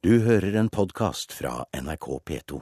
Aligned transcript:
Du 0.00 0.14
hører 0.24 0.54
en 0.56 0.68
podkast 0.72 1.34
fra 1.36 1.66
NRK 1.76 2.06
P2. 2.24 2.58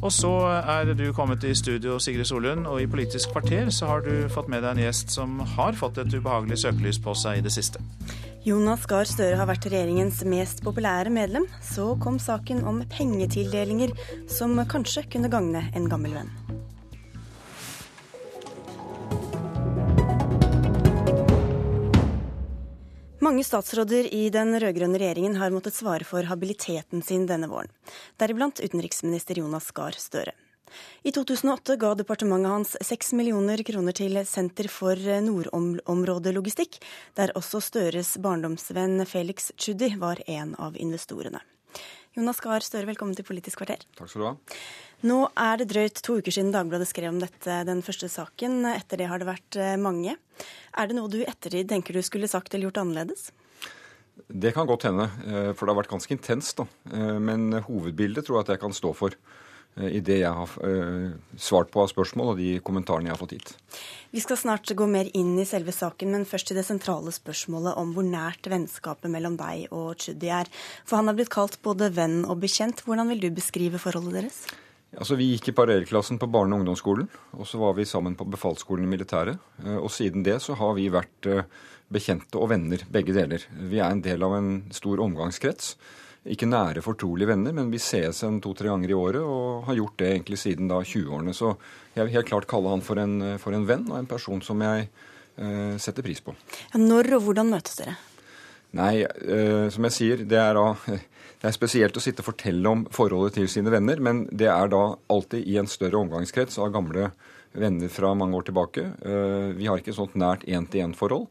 Og 0.00 0.12
så 0.14 0.30
er 0.56 0.88
du 0.96 1.02
kommet 1.12 1.42
i 1.44 1.50
studio, 1.52 1.98
Sigrid 2.00 2.24
Solund, 2.24 2.64
og 2.64 2.80
i 2.80 2.86
Politisk 2.88 3.34
kvarter 3.34 3.68
så 3.68 3.90
har 3.90 4.06
du 4.06 4.24
fått 4.32 4.48
med 4.48 4.64
deg 4.64 4.70
en 4.72 4.80
gjest 4.86 5.12
som 5.12 5.34
har 5.52 5.76
fått 5.76 6.00
et 6.00 6.16
ubehagelig 6.16 6.62
søkelys 6.62 6.96
på 7.04 7.12
seg 7.12 7.42
i 7.42 7.44
det 7.44 7.52
siste. 7.52 7.82
Jonas 8.46 8.86
Gahr 8.88 9.04
Støre 9.04 9.36
har 9.36 9.50
vært 9.50 9.68
regjeringens 9.68 10.22
mest 10.24 10.64
populære 10.64 11.12
medlem. 11.12 11.44
Så 11.60 11.90
kom 12.00 12.16
saken 12.16 12.64
om 12.64 12.80
pengetildelinger, 12.88 13.92
som 14.32 14.56
kanskje 14.72 15.04
kunne 15.12 15.28
gagne 15.28 15.66
en 15.76 15.92
gammel 15.92 16.16
venn. 16.22 16.32
Mange 23.28 23.44
statsråder 23.44 24.06
i 24.14 24.30
den 24.32 24.54
rød-grønne 24.56 24.96
regjeringen 24.96 25.34
har 25.36 25.52
måttet 25.52 25.76
svare 25.76 26.06
for 26.08 26.24
habiliteten 26.24 27.02
sin 27.04 27.26
denne 27.28 27.50
våren, 27.50 27.68
deriblant 28.16 28.62
utenriksminister 28.64 29.42
Jonas 29.42 29.66
Gahr 29.76 29.92
Støre. 30.00 30.32
I 31.04 31.12
2008 31.12 31.76
ga 31.82 31.90
departementet 31.98 32.54
hans 32.54 32.72
6 32.88 33.12
millioner 33.20 33.60
kroner 33.68 33.92
til 34.00 34.16
Senter 34.24 34.70
for 34.72 34.96
nordområdelogistikk, 35.26 36.80
der 37.20 37.34
også 37.36 37.60
Støres 37.68 38.14
barndomsvenn 38.16 39.04
Felix 39.04 39.52
Tschudi 39.60 39.92
var 40.00 40.24
en 40.24 40.56
av 40.56 40.80
investorene. 40.80 41.44
Jonas 42.16 42.40
Gahr 42.40 42.64
Støre, 42.64 42.88
velkommen 42.88 43.12
til 43.12 43.28
Politisk 43.28 43.60
kvarter. 43.60 43.84
Takk 44.00 44.08
skal 44.08 44.24
du 44.24 44.30
ha. 44.30 44.36
Nå 45.06 45.18
er 45.38 45.60
det 45.60 45.68
drøyt 45.70 46.00
to 46.02 46.16
uker 46.18 46.34
siden 46.34 46.50
Dagbladet 46.50 46.88
skrev 46.90 47.12
om 47.12 47.20
dette, 47.22 47.60
den 47.68 47.84
første 47.86 48.08
saken. 48.10 48.64
Etter 48.72 48.98
det 48.98 49.06
har 49.06 49.22
det 49.22 49.28
vært 49.28 49.58
eh, 49.60 49.76
mange. 49.78 50.16
Er 50.74 50.88
det 50.90 50.96
noe 50.98 51.10
du 51.10 51.20
i 51.20 51.28
ettertid 51.28 51.70
tenker 51.70 51.94
du 51.94 52.02
skulle 52.02 52.30
sagt 52.30 52.50
eller 52.50 52.66
gjort 52.66 52.80
annerledes? 52.82 53.28
Det 54.26 54.50
kan 54.56 54.66
godt 54.66 54.88
hende, 54.88 55.06
eh, 55.22 55.52
for 55.54 55.62
det 55.62 55.74
har 55.74 55.78
vært 55.84 55.94
ganske 55.94 56.16
intenst. 56.16 56.58
da. 56.58 56.66
Eh, 56.90 57.14
men 57.22 57.60
hovedbildet 57.68 58.26
tror 58.26 58.40
jeg 58.40 58.48
at 58.48 58.52
jeg 58.56 58.64
kan 58.66 58.74
stå 58.74 58.94
for 58.96 59.14
i 59.78 60.00
det 60.02 60.16
jeg 60.24 60.34
har 60.34 60.54
svart 61.38 61.68
på 61.70 61.84
av 61.84 61.90
spørsmål 61.92 62.32
og 62.32 62.40
de 62.40 62.56
kommentarene 62.66 63.06
jeg 63.06 63.14
har 63.14 63.20
fått 63.20 63.34
gitt. 63.36 63.52
Vi 64.10 64.18
skal 64.24 64.40
snart 64.40 64.72
gå 64.74 64.88
mer 64.90 65.06
inn 65.14 65.36
i 65.38 65.44
selve 65.46 65.70
saken, 65.70 66.10
men 66.16 66.26
først 66.26 66.50
til 66.50 66.58
det 66.58 66.64
sentrale 66.66 67.12
spørsmålet 67.14 67.78
om 67.78 67.92
hvor 67.94 68.02
nært 68.02 68.48
vennskapet 68.50 69.12
mellom 69.12 69.36
deg 69.38 69.68
og 69.70 70.00
Tschudi 70.00 70.32
er. 70.34 70.50
For 70.82 70.98
han 70.98 71.06
har 71.06 71.14
blitt 71.20 71.30
kalt 71.30 71.60
både 71.62 71.92
venn 71.94 72.24
og 72.24 72.40
bekjent. 72.42 72.82
Hvordan 72.88 73.12
vil 73.12 73.22
du 73.22 73.36
beskrive 73.38 73.78
forholdet 73.78 74.18
deres? 74.18 74.48
Altså, 74.96 75.18
Vi 75.18 75.32
gikk 75.34 75.50
i 75.50 75.56
parallellklassen 75.56 76.18
på 76.18 76.30
barne- 76.32 76.56
og 76.56 76.62
ungdomsskolen, 76.62 77.08
og 77.36 77.46
så 77.46 77.60
var 77.60 77.74
vi 77.76 77.84
sammen 77.84 78.16
på 78.16 78.24
befalsskolen 78.24 78.86
i 78.86 78.92
militæret. 78.96 79.38
Og 79.76 79.90
siden 79.92 80.24
det 80.24 80.40
så 80.40 80.56
har 80.56 80.72
vi 80.78 80.88
vært 80.88 81.28
bekjente 81.92 82.40
og 82.40 82.48
venner, 82.48 82.80
begge 82.90 83.12
deler. 83.12 83.44
Vi 83.52 83.78
er 83.80 83.90
en 83.92 84.00
del 84.00 84.22
av 84.24 84.38
en 84.38 84.52
stor 84.72 85.00
omgangskrets 85.04 85.76
ikke 86.28 86.48
nære, 86.48 86.82
fortrolige 86.84 87.30
venner, 87.30 87.54
men 87.56 87.70
vi 87.72 87.80
ses 87.82 88.22
en 88.26 88.40
to-tre 88.44 88.68
ganger 88.70 88.92
i 88.92 88.96
året 88.96 89.22
og 89.22 89.68
har 89.68 89.78
gjort 89.78 89.98
det 90.02 90.10
egentlig 90.10 90.38
siden 90.40 90.70
da 90.70 90.80
20-årene. 90.82 91.34
Så 91.36 91.54
jeg 91.94 92.04
vil 92.04 92.16
helt 92.18 92.30
klart 92.30 92.48
kalle 92.50 92.72
han 92.74 92.84
for 92.84 93.00
en, 93.00 93.16
for 93.40 93.56
en 93.56 93.66
venn 93.68 93.86
og 93.88 94.00
en 94.00 94.10
person 94.10 94.42
som 94.44 94.60
jeg 94.64 94.88
eh, 94.88 95.76
setter 95.80 96.04
pris 96.04 96.20
på. 96.24 96.34
Når 96.76 97.14
og 97.16 97.28
hvordan 97.28 97.52
møtes 97.54 97.78
dere? 97.80 97.96
Nei, 98.76 98.92
eh, 99.04 99.68
som 99.72 99.88
jeg 99.88 99.96
sier, 99.96 100.24
det 100.28 100.40
er 100.42 100.58
da 100.58 100.66
det 101.38 101.46
er 101.46 101.54
spesielt 101.54 101.96
å 101.96 102.02
sitte 102.02 102.24
og 102.24 102.32
fortelle 102.32 102.70
om 102.70 102.80
forholdet 102.94 103.36
til 103.38 103.50
sine 103.50 103.70
venner, 103.70 104.00
men 104.02 104.24
det 104.34 104.48
er 104.50 104.70
da 104.72 104.82
alltid 105.12 105.46
i 105.46 105.58
en 105.60 105.70
større 105.70 106.00
omgangskrets 106.00 106.58
av 106.58 106.72
gamle 106.74 107.12
venner 107.58 107.92
fra 107.92 108.10
mange 108.18 108.34
år 108.36 108.48
tilbake. 108.48 108.84
Eh, 108.98 109.52
vi 109.58 109.68
har 109.68 109.78
ikke 109.78 109.92
et 109.94 110.00
sånt 110.00 110.16
nært 110.18 110.42
én-til-én-forhold. 110.48 111.28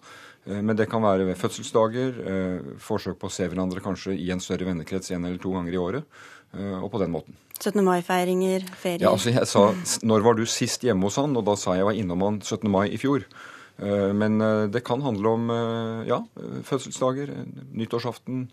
Eh, 0.48 0.62
men 0.62 0.78
det 0.80 0.88
kan 0.92 1.04
være 1.04 1.28
ved 1.28 1.40
fødselsdager, 1.40 2.22
eh, 2.24 2.72
forsøk 2.80 3.20
på 3.20 3.28
å 3.28 3.34
se 3.34 3.50
hverandre 3.50 3.84
kanskje 3.84 4.16
i 4.16 4.32
en 4.32 4.44
større 4.44 4.70
vennekrets 4.70 5.12
en 5.12 5.26
eller 5.26 5.44
to 5.44 5.52
ganger 5.52 5.74
i 5.74 5.84
året, 5.84 6.24
og 6.58 6.88
på 6.90 7.00
den 7.02 7.12
måten. 7.12 7.36
17. 7.60 7.84
mai-feiringer, 7.84 8.64
ferier? 8.80 9.04
Ja, 9.04 9.12
altså 9.12 9.34
jeg 9.34 9.46
sa, 9.46 9.74
Når 10.02 10.24
var 10.24 10.34
du 10.34 10.46
sist 10.46 10.82
hjemme 10.82 11.04
hos 11.04 11.18
han? 11.18 11.36
Og 11.36 11.44
da 11.46 11.56
sa 11.56 11.74
jeg 11.74 11.84
jeg 11.84 11.86
var 11.86 12.00
innom 12.00 12.22
han 12.24 12.40
17. 12.40 12.72
mai 12.72 12.88
i 12.88 12.98
fjor. 12.98 13.26
Men 13.78 14.40
det 14.72 14.84
kan 14.86 15.02
handle 15.02 15.28
om 15.28 15.50
ja, 16.08 16.24
fødselsdager, 16.64 17.30
nyttårsaften, 17.76 18.48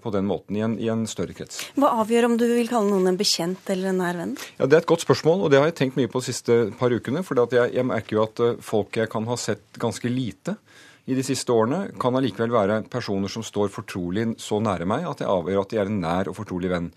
på 0.00 0.12
den 0.14 0.28
måten, 0.28 0.56
i 0.56 0.62
en, 0.64 0.76
i 0.78 0.90
en, 0.92 1.02
større 1.10 1.34
krets. 1.36 1.60
Hva 1.80 1.90
avgjør 2.02 2.28
om 2.28 2.36
du 2.40 2.46
vil 2.46 2.70
kalle 2.70 2.92
noen 2.92 3.10
en 3.10 3.18
bekjent 3.18 3.72
eller 3.74 3.90
en 3.90 4.00
nær 4.02 4.20
venn? 4.20 4.36
Ja, 4.58 4.68
Det 4.68 4.78
er 4.78 4.84
et 4.84 4.90
godt 4.92 5.04
spørsmål, 5.04 5.44
og 5.44 5.52
det 5.52 5.60
har 5.60 5.70
jeg 5.70 5.78
tenkt 5.80 5.98
mye 5.98 6.10
på 6.10 6.22
de 6.22 6.28
siste 6.30 6.58
par 6.78 6.94
ukene. 6.94 7.24
For 7.26 7.38
jeg, 7.42 7.74
jeg 7.74 7.88
merker 7.88 8.18
jo 8.18 8.24
at 8.26 8.44
folk 8.64 9.00
jeg 9.00 9.10
kan 9.12 9.26
ha 9.30 9.38
sett 9.40 9.82
ganske 9.82 10.10
lite, 10.12 10.56
i 11.04 11.16
de 11.16 11.24
siste 11.24 11.52
årene, 11.52 11.90
kan 12.00 12.16
allikevel 12.16 12.52
være 12.54 12.78
personer 12.92 13.28
som 13.28 13.44
står 13.44 13.68
fortrolig 13.72 14.30
så 14.40 14.56
nære 14.62 14.86
meg 14.88 15.04
at 15.08 15.20
jeg 15.20 15.28
avgjør 15.28 15.60
at 15.60 15.74
de 15.74 15.80
er 15.82 15.90
en 15.90 16.00
nær 16.00 16.30
og 16.30 16.38
fortrolig 16.38 16.70
venn. 16.72 16.88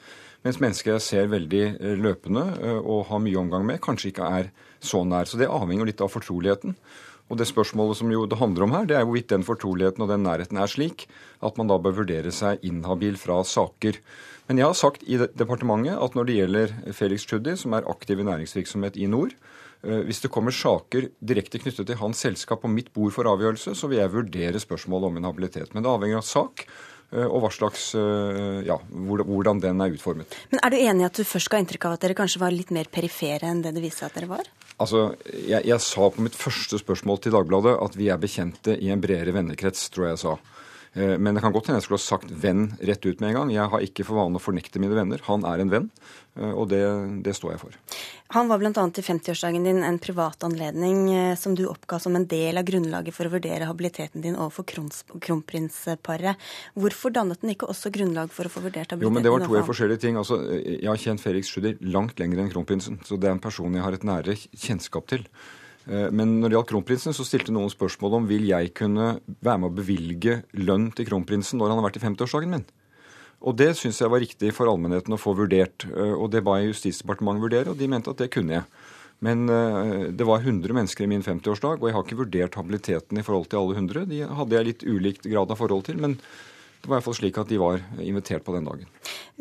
Mens 0.45 0.61
mennesker 0.63 0.93
jeg 0.93 1.03
ser 1.03 1.31
veldig 1.31 1.63
eh, 1.65 1.97
løpende 1.99 2.45
eh, 2.61 2.77
og 2.77 3.09
har 3.09 3.19
mye 3.23 3.41
omgang 3.41 3.65
med, 3.67 3.81
kanskje 3.83 4.13
ikke 4.13 4.29
er 4.39 4.49
så 4.79 5.01
nær. 5.03 5.27
Så 5.27 5.39
det 5.39 5.49
avhenger 5.51 5.89
litt 5.89 6.03
av 6.03 6.13
fortroligheten. 6.13 6.77
Og 7.27 7.39
det 7.39 7.49
spørsmålet 7.49 7.99
som 7.99 8.11
jo 8.11 8.25
det 8.29 8.39
handler 8.39 8.63
om 8.63 8.75
her, 8.75 8.87
det 8.87 8.95
er 8.95 9.03
hvorvidt 9.07 9.33
den 9.33 9.43
fortroligheten 9.43 10.05
og 10.05 10.11
den 10.13 10.23
nærheten 10.23 10.59
er 10.61 10.71
slik 10.71 11.09
at 11.43 11.57
man 11.59 11.67
da 11.67 11.75
bør 11.81 11.99
vurdere 11.99 12.31
seg 12.31 12.63
inhabil 12.65 13.19
fra 13.19 13.41
saker. 13.43 13.99
Men 14.47 14.61
jeg 14.61 14.69
har 14.69 14.77
sagt 14.79 15.03
i 15.03 15.19
departementet 15.19 15.99
at 15.99 16.15
når 16.15 16.29
det 16.29 16.37
gjelder 16.39 16.75
Felix 16.95 17.27
Tschudi, 17.27 17.57
som 17.59 17.75
er 17.75 17.89
aktiv 17.91 18.23
i 18.23 18.27
næringsvirksomhet 18.29 18.95
i 18.95 19.09
nord, 19.11 19.35
Eh, 19.85 20.03
hvis 20.07 20.23
det 20.23 20.31
kommer 20.33 20.55
saker 20.55 21.11
direkte 21.21 21.61
knyttet 21.61 21.87
til 21.89 21.99
hans 21.99 22.23
selskap 22.25 22.63
på 22.63 22.71
mitt 22.71 22.89
bord 22.95 23.13
for 23.13 23.29
avgjørelse, 23.29 23.75
så 23.77 23.89
vil 23.89 24.01
jeg 24.01 24.13
vurdere 24.13 24.61
spørsmålet 24.61 25.11
om 25.11 25.19
inhabilitet. 25.19 25.73
Men 25.73 25.85
det 25.85 25.91
avhenger 25.91 26.21
av 26.21 26.25
sak 26.25 26.65
og 27.15 27.39
hva 27.39 27.51
slags, 27.53 27.93
eh, 27.95 28.65
ja, 28.67 28.75
hvordan 28.91 29.61
den 29.63 29.79
er 29.81 29.93
utformet. 29.95 30.33
Men 30.51 30.59
Er 30.63 30.69
du 30.69 30.77
enig 30.77 31.05
i 31.05 31.07
at 31.07 31.15
du 31.15 31.23
først 31.23 31.49
ga 31.49 31.61
inntrykk 31.61 31.85
av 31.87 31.93
at 31.95 32.01
dere 32.03 32.17
kanskje 32.17 32.41
var 32.41 32.51
litt 32.51 32.71
mer 32.75 32.89
perifere 32.91 33.47
enn 33.47 33.61
det 33.63 33.73
det 33.75 33.83
viste 33.83 34.05
at 34.05 34.13
dere 34.17 34.27
var? 34.27 34.49
Altså, 34.77 35.15
jeg, 35.31 35.63
jeg 35.65 35.79
sa 35.81 36.09
på 36.09 36.21
mitt 36.21 36.35
første 36.35 36.77
spørsmål 36.77 37.21
til 37.23 37.33
Dagbladet 37.33 37.77
at 37.81 37.95
vi 37.97 38.09
er 38.11 38.19
bekjente 38.21 38.75
i 38.77 38.91
en 38.93 39.01
bredere 39.01 39.33
vennekrets, 39.33 39.87
tror 39.89 40.09
jeg 40.09 40.17
jeg 40.17 40.23
sa. 40.25 40.35
Eh, 40.97 41.17
men 41.17 41.35
det 41.35 41.43
kan 41.45 41.53
godt 41.53 41.69
hende 41.69 41.77
jeg 41.77 41.85
skulle 41.85 42.01
ha 42.01 42.07
sagt 42.07 42.31
'venn' 42.31 42.71
rett 42.81 43.05
ut 43.05 43.19
med 43.21 43.29
en 43.29 43.35
gang. 43.35 43.49
Jeg 43.53 43.69
har 43.69 43.83
ikke 43.85 44.05
for 44.07 44.17
vane 44.17 44.39
å 44.39 44.41
fornekte 44.41 44.81
mine 44.81 44.97
venner. 44.97 45.21
Han 45.29 45.45
er 45.45 45.61
en 45.61 45.69
venn, 45.69 45.89
eh, 46.39 46.53
og 46.53 46.69
det, 46.73 46.81
det 47.23 47.35
står 47.37 47.53
jeg 47.53 47.61
for. 47.61 47.77
Han 48.33 48.49
var 48.49 48.59
bl.a. 48.59 48.71
i 48.71 49.05
50-årsdagen 49.05 49.63
din 49.63 49.83
en 49.85 49.99
privat 49.99 50.41
anledning 50.43 51.13
eh, 51.13 51.35
som 51.35 51.53
du 51.55 51.67
oppga 51.69 51.99
som 52.01 52.15
en 52.17 52.25
del 52.25 52.57
av 52.57 52.65
grunnlaget 52.65 53.13
for 53.13 53.29
å 53.29 53.33
vurdere 53.35 53.69
habiliteten 53.69 54.25
din 54.25 54.35
overfor 54.35 54.65
kronprinsparet. 55.21 56.49
Hvorfor 56.73 57.13
dannet 57.13 57.41
den 57.41 57.53
ikke 57.53 57.69
også 57.69 57.93
grunnlag 57.93 58.33
for 58.33 58.49
å 58.49 58.51
få 58.51 58.65
vurdert 58.65 58.91
habiliteten? 58.91 59.05
Jo, 59.05 59.13
men 59.13 59.23
Det 59.23 59.31
var 59.31 59.45
to 59.45 59.69
forskjellige 59.69 60.01
ting. 60.01 60.17
Altså, 60.17 60.41
jeg 60.49 60.89
har 60.89 60.97
kjent 60.97 61.21
Felix 61.21 61.53
Schudi 61.53 61.77
langt 61.93 62.17
lenger 62.19 62.41
enn 62.41 62.51
kronprinsen, 62.51 62.99
så 63.05 63.21
det 63.21 63.29
er 63.29 63.37
en 63.37 63.43
person 63.43 63.73
jeg 63.73 63.85
har 63.85 63.93
et 63.93 64.07
nære 64.07 64.35
kjennskap 64.57 65.07
til. 65.13 65.29
Eh, 65.87 66.09
men 66.11 66.37
når 66.41 66.49
det 66.49 66.57
gjaldt 66.57 66.71
kronprinsen, 66.73 67.15
så 67.15 67.25
stilte 67.27 67.55
noen 67.55 67.71
spørsmål 67.71 68.19
om 68.19 68.27
vil 68.29 68.47
jeg 68.49 68.73
kunne 68.77 69.15
være 69.39 69.61
med 69.63 69.71
å 69.71 69.77
bevilge 69.77 70.41
lønn 70.59 70.91
til 70.95 71.07
kronprinsen 71.09 71.61
når 71.61 71.71
han 71.71 71.81
har 71.81 71.87
vært 71.87 72.01
i 72.01 72.03
50-årsdagen 72.03 72.53
min. 72.57 72.67
Og 73.47 73.53
det 73.53 73.69
syns 73.77 73.99
jeg 74.01 74.09
var 74.09 74.23
riktig 74.23 74.49
for 74.57 74.69
allmennheten 74.69 75.13
å 75.13 75.21
få 75.21 75.35
vurdert. 75.37 75.87
Eh, 75.89 76.13
og 76.15 76.31
det 76.33 76.43
ba 76.45 76.59
jeg 76.59 76.73
Justisdepartementet 76.73 77.45
vurdere, 77.45 77.73
og 77.73 77.79
de 77.79 77.89
mente 77.91 78.11
at 78.11 78.23
det 78.23 78.31
kunne 78.33 78.59
jeg. 78.59 78.67
Men 79.25 79.47
eh, 79.49 80.09
det 80.13 80.27
var 80.27 80.43
100 80.43 80.75
mennesker 80.75 81.07
i 81.07 81.11
min 81.13 81.25
50-årsdag, 81.25 81.79
og 81.79 81.89
jeg 81.89 81.97
har 81.97 82.05
ikke 82.05 82.21
vurdert 82.21 82.59
habiliteten 82.59 83.17
i 83.17 83.25
forhold 83.25 83.49
til 83.51 83.63
alle 83.63 83.79
100. 83.79 84.05
De 84.11 84.21
hadde 84.41 84.59
jeg 84.59 84.71
litt 84.71 84.85
ulikt 84.85 85.25
grad 85.29 85.53
av 85.53 85.59
forhold 85.61 85.87
til. 85.89 85.99
men 86.03 86.19
det 86.77 86.91
var 86.91 86.99
i 86.99 86.99
hvert 86.99 87.07
fall 87.07 87.15
slik 87.17 87.37
at 87.41 87.49
de 87.49 87.57
var 87.57 87.81
invitert 88.05 88.43
på 88.45 88.53
den 88.53 88.67
dagen. 88.69 88.85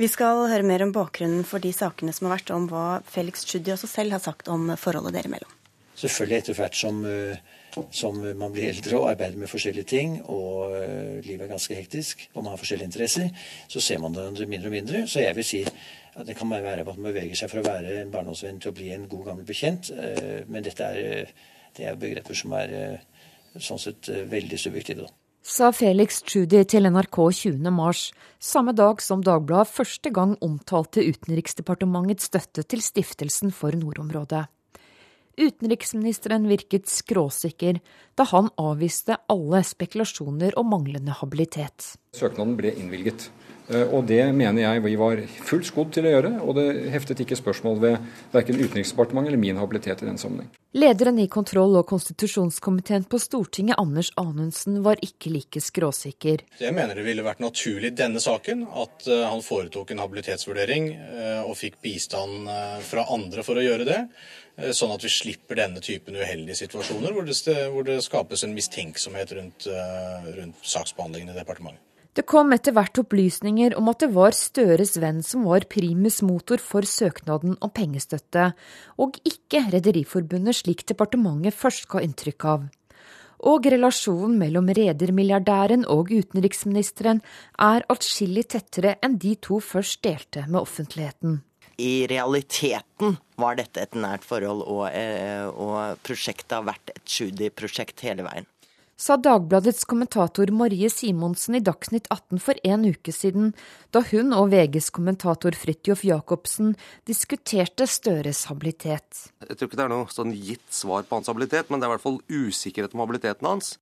Vi 0.01 0.09
skal 0.09 0.47
høre 0.49 0.65
mer 0.67 0.83
om 0.87 0.95
bakgrunnen 0.95 1.45
for 1.47 1.63
de 1.63 1.69
sakene 1.77 2.15
som 2.17 2.27
har 2.27 2.39
vært, 2.39 2.51
om 2.51 2.65
hva 2.71 2.87
Felix 3.07 3.45
Tschudi 3.45 3.75
også 3.75 3.91
selv 3.91 4.17
har 4.17 4.25
sagt 4.25 4.49
om 4.49 4.73
forholdet 4.81 5.15
dere 5.15 5.29
imellom. 5.29 5.53
Selvfølgelig 5.97 6.37
etter 6.43 6.57
hvert 6.59 6.77
som, 6.77 6.99
eh, 7.09 7.39
som, 7.91 8.19
man 8.37 8.53
blir 8.53 8.69
eldre 8.69 8.99
og 8.99 9.11
arbeider 9.15 9.41
med 9.41 9.49
forskjellige 9.49 9.89
ting, 9.89 10.19
og 10.29 10.77
eh, 10.77 11.25
livet 11.25 11.47
er 11.47 11.53
ganske 11.55 11.75
hektisk, 11.75 12.27
og 12.35 12.45
man 12.45 12.53
har 12.53 12.61
forskjellige 12.61 12.91
interesser, 12.91 13.31
så 13.69 13.81
ser 13.81 14.03
man 14.03 14.17
det 14.17 14.49
mindre 14.49 14.69
og 14.69 14.77
mindre. 14.77 15.05
Så 15.09 15.25
jeg 15.25 15.37
vil 15.37 15.49
si 15.49 15.63
at 15.65 16.27
det 16.29 16.37
kan 16.37 16.51
være 16.51 16.81
at 16.85 16.89
man 16.93 17.09
beveger 17.09 17.37
seg 17.37 17.53
fra 17.53 17.63
å 17.63 17.69
være 17.69 18.01
en 18.03 18.13
barndomsvenn 18.13 18.61
til 18.61 18.73
å 18.73 18.77
bli 18.77 18.91
en 18.93 19.09
god, 19.09 19.25
gammel 19.31 19.49
bekjent. 19.49 19.93
Eh, 19.93 20.43
men 20.49 20.65
dette 20.65 20.85
er, 20.85 21.31
det 21.77 21.89
er 21.89 22.01
begreper 22.01 22.37
som 22.37 22.53
er 22.57 22.99
sånn 23.57 23.81
sett 23.81 24.11
veldig 24.29 24.59
subjektive. 24.61 25.09
Sa 25.47 25.71
Felix 25.73 26.19
Tschudi 26.27 26.65
til 26.69 26.89
NRK 26.91 27.21
20. 27.39 27.71
mars, 27.73 28.11
samme 28.43 28.75
dag 28.77 29.01
som 29.01 29.23
Dagbladet 29.25 29.71
første 29.71 30.11
gang 30.11 30.35
omtalte 30.43 31.05
Utenriksdepartementets 31.07 32.27
støtte 32.29 32.67
til 32.67 32.83
Stiftelsen 32.83 33.55
for 33.55 33.79
nordområdet. 33.79 34.43
Utenriksministeren 35.37 36.47
virket 36.49 36.89
skråsikker 36.89 37.81
da 38.17 38.25
han 38.31 38.49
avviste 38.57 39.19
alle 39.29 39.61
spekulasjoner 39.69 40.57
om 40.57 40.71
manglende 40.73 41.13
habilitet. 41.19 41.93
Søknaden 42.17 42.55
ble 42.57 42.73
innvilget. 42.73 43.29
Eh, 43.69 43.89
og 43.91 44.07
det 44.07 44.23
mener 44.37 44.63
jeg 44.63 44.85
vi 44.85 44.95
var 44.99 45.21
fullt 45.49 45.67
skodd 45.67 45.91
til 45.97 46.07
å 46.07 46.13
gjøre, 46.15 46.33
og 46.45 46.55
det 46.59 46.67
heftet 46.95 47.23
ikke 47.25 47.39
spørsmål 47.39 47.81
ved 47.83 47.97
verken 48.35 48.61
Utenriksdepartementet 48.61 49.33
eller 49.33 49.43
min 49.43 49.61
habilitet 49.61 50.05
i 50.05 50.09
den 50.09 50.21
sammenheng. 50.23 50.53
Lederen 50.77 51.19
i 51.23 51.27
kontroll- 51.33 51.79
og 51.81 51.87
konstitusjonskomiteen 51.89 53.07
på 53.11 53.19
Stortinget, 53.23 53.79
Anders 53.81 54.13
Anundsen, 54.21 54.83
var 54.85 55.01
ikke 55.03 55.33
like 55.33 55.63
skråsikker. 55.65 56.45
Jeg 56.61 56.77
mener 56.77 56.99
det 56.99 57.07
ville 57.07 57.25
vært 57.27 57.43
naturlig 57.43 57.95
i 57.95 57.99
denne 58.03 58.23
saken 58.23 58.67
at 58.69 59.09
eh, 59.09 59.25
han 59.27 59.43
foretok 59.45 59.93
en 59.93 60.05
habilitetsvurdering 60.05 60.91
eh, 60.95 61.41
og 61.43 61.57
fikk 61.59 61.81
bistand 61.83 62.49
fra 62.87 63.07
andre 63.13 63.43
for 63.47 63.59
å 63.59 63.65
gjøre 63.65 63.87
det. 63.89 63.99
Sånn 64.77 64.93
at 64.95 65.03
vi 65.05 65.11
slipper 65.13 65.59
denne 65.59 65.83
typen 65.85 66.17
uheldige 66.17 66.57
situasjoner 66.63 67.13
hvor 67.13 67.27
det, 67.29 67.37
hvor 67.75 67.85
det 67.85 67.99
skapes 68.05 68.45
en 68.47 68.55
mistenksomhet 68.57 69.35
rundt, 69.37 69.67
rundt 70.39 70.65
saksbehandlingen 70.65 71.35
i 71.35 71.37
departementet. 71.37 71.86
Det 72.17 72.25
kom 72.25 72.55
etter 72.55 72.73
hvert 72.73 72.97
opplysninger 72.97 73.75
om 73.77 73.91
at 73.93 74.01
det 74.01 74.09
var 74.15 74.33
Støres 74.33 74.95
venn 75.03 75.19
som 75.21 75.43
var 75.45 75.67
primus 75.69 76.23
motor 76.25 76.63
for 76.65 76.87
søknaden 76.89 77.59
om 77.61 77.73
pengestøtte, 77.77 78.55
og 78.97 79.19
ikke 79.29 79.61
Rederiforbundet 79.75 80.57
slik 80.63 80.87
departementet 80.89 81.53
først 81.53 81.85
ga 81.93 82.01
inntrykk 82.07 82.47
av. 82.55 82.65
Og 83.53 83.69
relasjonen 83.69 84.39
mellom 84.41 84.73
redermilliardæren 84.79 85.85
og 85.93 86.09
utenriksministeren 86.09 87.21
er 87.61 87.85
atskillig 87.93 88.47
tettere 88.57 88.97
enn 89.05 89.21
de 89.21 89.35
to 89.37 89.61
først 89.61 90.01
delte 90.09 90.47
med 90.49 90.63
offentligheten. 90.63 91.43
I 91.77 92.09
realiteten 92.09 93.19
var 93.37 93.61
dette 93.61 93.85
et 93.85 93.93
nært 93.93 94.25
forhold, 94.25 94.65
og, 94.65 94.89
eh, 94.89 95.45
og 95.45 96.01
prosjektet 96.01 96.57
har 96.57 96.65
vært 96.65 96.97
et 96.97 97.05
Tschudi-prosjekt 97.05 98.01
hele 98.09 98.25
veien 98.25 98.49
sa 98.97 99.17
Dagbladets 99.21 99.85
kommentator 99.85 100.51
Marie 100.57 100.89
Simonsen 100.91 101.59
i 101.59 101.63
Dagsnytt 101.65 102.09
18 102.11 102.41
for 102.41 102.61
en 102.65 102.87
uke 102.89 103.13
siden, 103.13 103.53
da 103.93 104.01
hun 104.11 104.33
og 104.37 104.51
VGs 104.55 104.89
kommentator 104.97 105.57
Fridtjof 105.57 106.05
Jacobsen 106.09 106.75
diskuterte 107.09 107.87
Støres 107.87 108.47
habilitet. 108.51 109.27
Jeg 109.45 109.57
tror 109.57 109.69
ikke 109.69 109.81
det 109.81 109.87
er 109.87 109.93
noe 109.93 110.13
sånn 110.13 110.33
gitt 110.33 110.65
svar 110.73 111.05
på 111.05 111.21
hans 111.21 111.29
habilitet, 111.31 111.69
men 111.69 111.81
det 111.81 111.87
er 111.87 111.93
i 111.93 111.97
hvert 111.97 112.07
fall 112.07 112.23
usikkerhet 112.33 112.97
om 112.97 113.05
habiliteten 113.05 113.51
hans. 113.53 113.77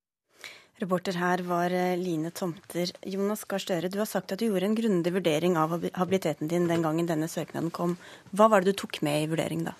Reporter 0.82 1.14
her 1.14 1.38
var 1.46 1.70
eh, 1.70 1.94
Line 1.94 2.32
Tomter. 2.34 2.90
Jonas 3.06 3.44
Gahr 3.46 3.62
Støre, 3.62 3.90
du 3.92 4.00
har 4.00 4.08
sagt 4.10 4.34
at 4.34 4.40
du 4.42 4.48
gjorde 4.48 4.66
en 4.66 4.74
grundig 4.74 5.12
vurdering 5.14 5.54
av 5.54 5.76
habiliteten 5.94 6.50
din 6.50 6.66
den 6.66 6.82
gangen 6.82 7.06
denne 7.06 7.30
søknaden 7.30 7.70
kom. 7.70 7.94
Hva 8.34 8.50
var 8.50 8.64
det 8.64 8.74
du 8.74 8.82
tok 8.82 8.98
med 9.06 9.22
i 9.22 9.28
vurdering 9.30 9.62
da? 9.68 9.76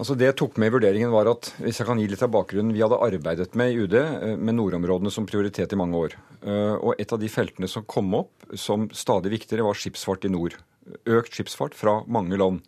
Altså 0.00 0.14
Det 0.16 0.24
jeg 0.24 0.36
tok 0.40 0.56
med 0.60 0.70
i 0.70 0.72
vurderingen 0.72 1.12
var 1.12 1.28
at 1.28 1.50
hvis 1.60 1.82
jeg 1.82 1.88
kan 1.88 1.98
gi 2.00 2.06
litt 2.08 2.22
av 2.24 2.32
bakgrunnen, 2.32 2.72
vi 2.72 2.80
hadde 2.80 3.00
arbeidet 3.04 3.52
med 3.58 3.72
i 3.74 3.82
UD 3.84 3.96
eh, 4.00 4.38
med 4.40 4.56
nordområdene 4.56 5.12
som 5.12 5.26
prioritet 5.28 5.74
i 5.74 5.78
mange 5.78 5.98
år. 5.98 6.16
Eh, 6.40 6.76
og 6.78 6.96
et 7.02 7.12
av 7.12 7.20
de 7.20 7.28
feltene 7.32 7.68
som 7.68 7.84
kom 7.84 8.08
opp 8.16 8.56
som 8.56 8.88
stadig 8.96 9.34
viktigere, 9.34 9.66
var 9.66 9.76
skipsfart 9.76 10.24
i 10.24 10.32
nord. 10.32 10.56
Økt 11.04 11.36
skipsfart 11.36 11.76
fra 11.76 12.00
mange 12.08 12.40
land. 12.40 12.64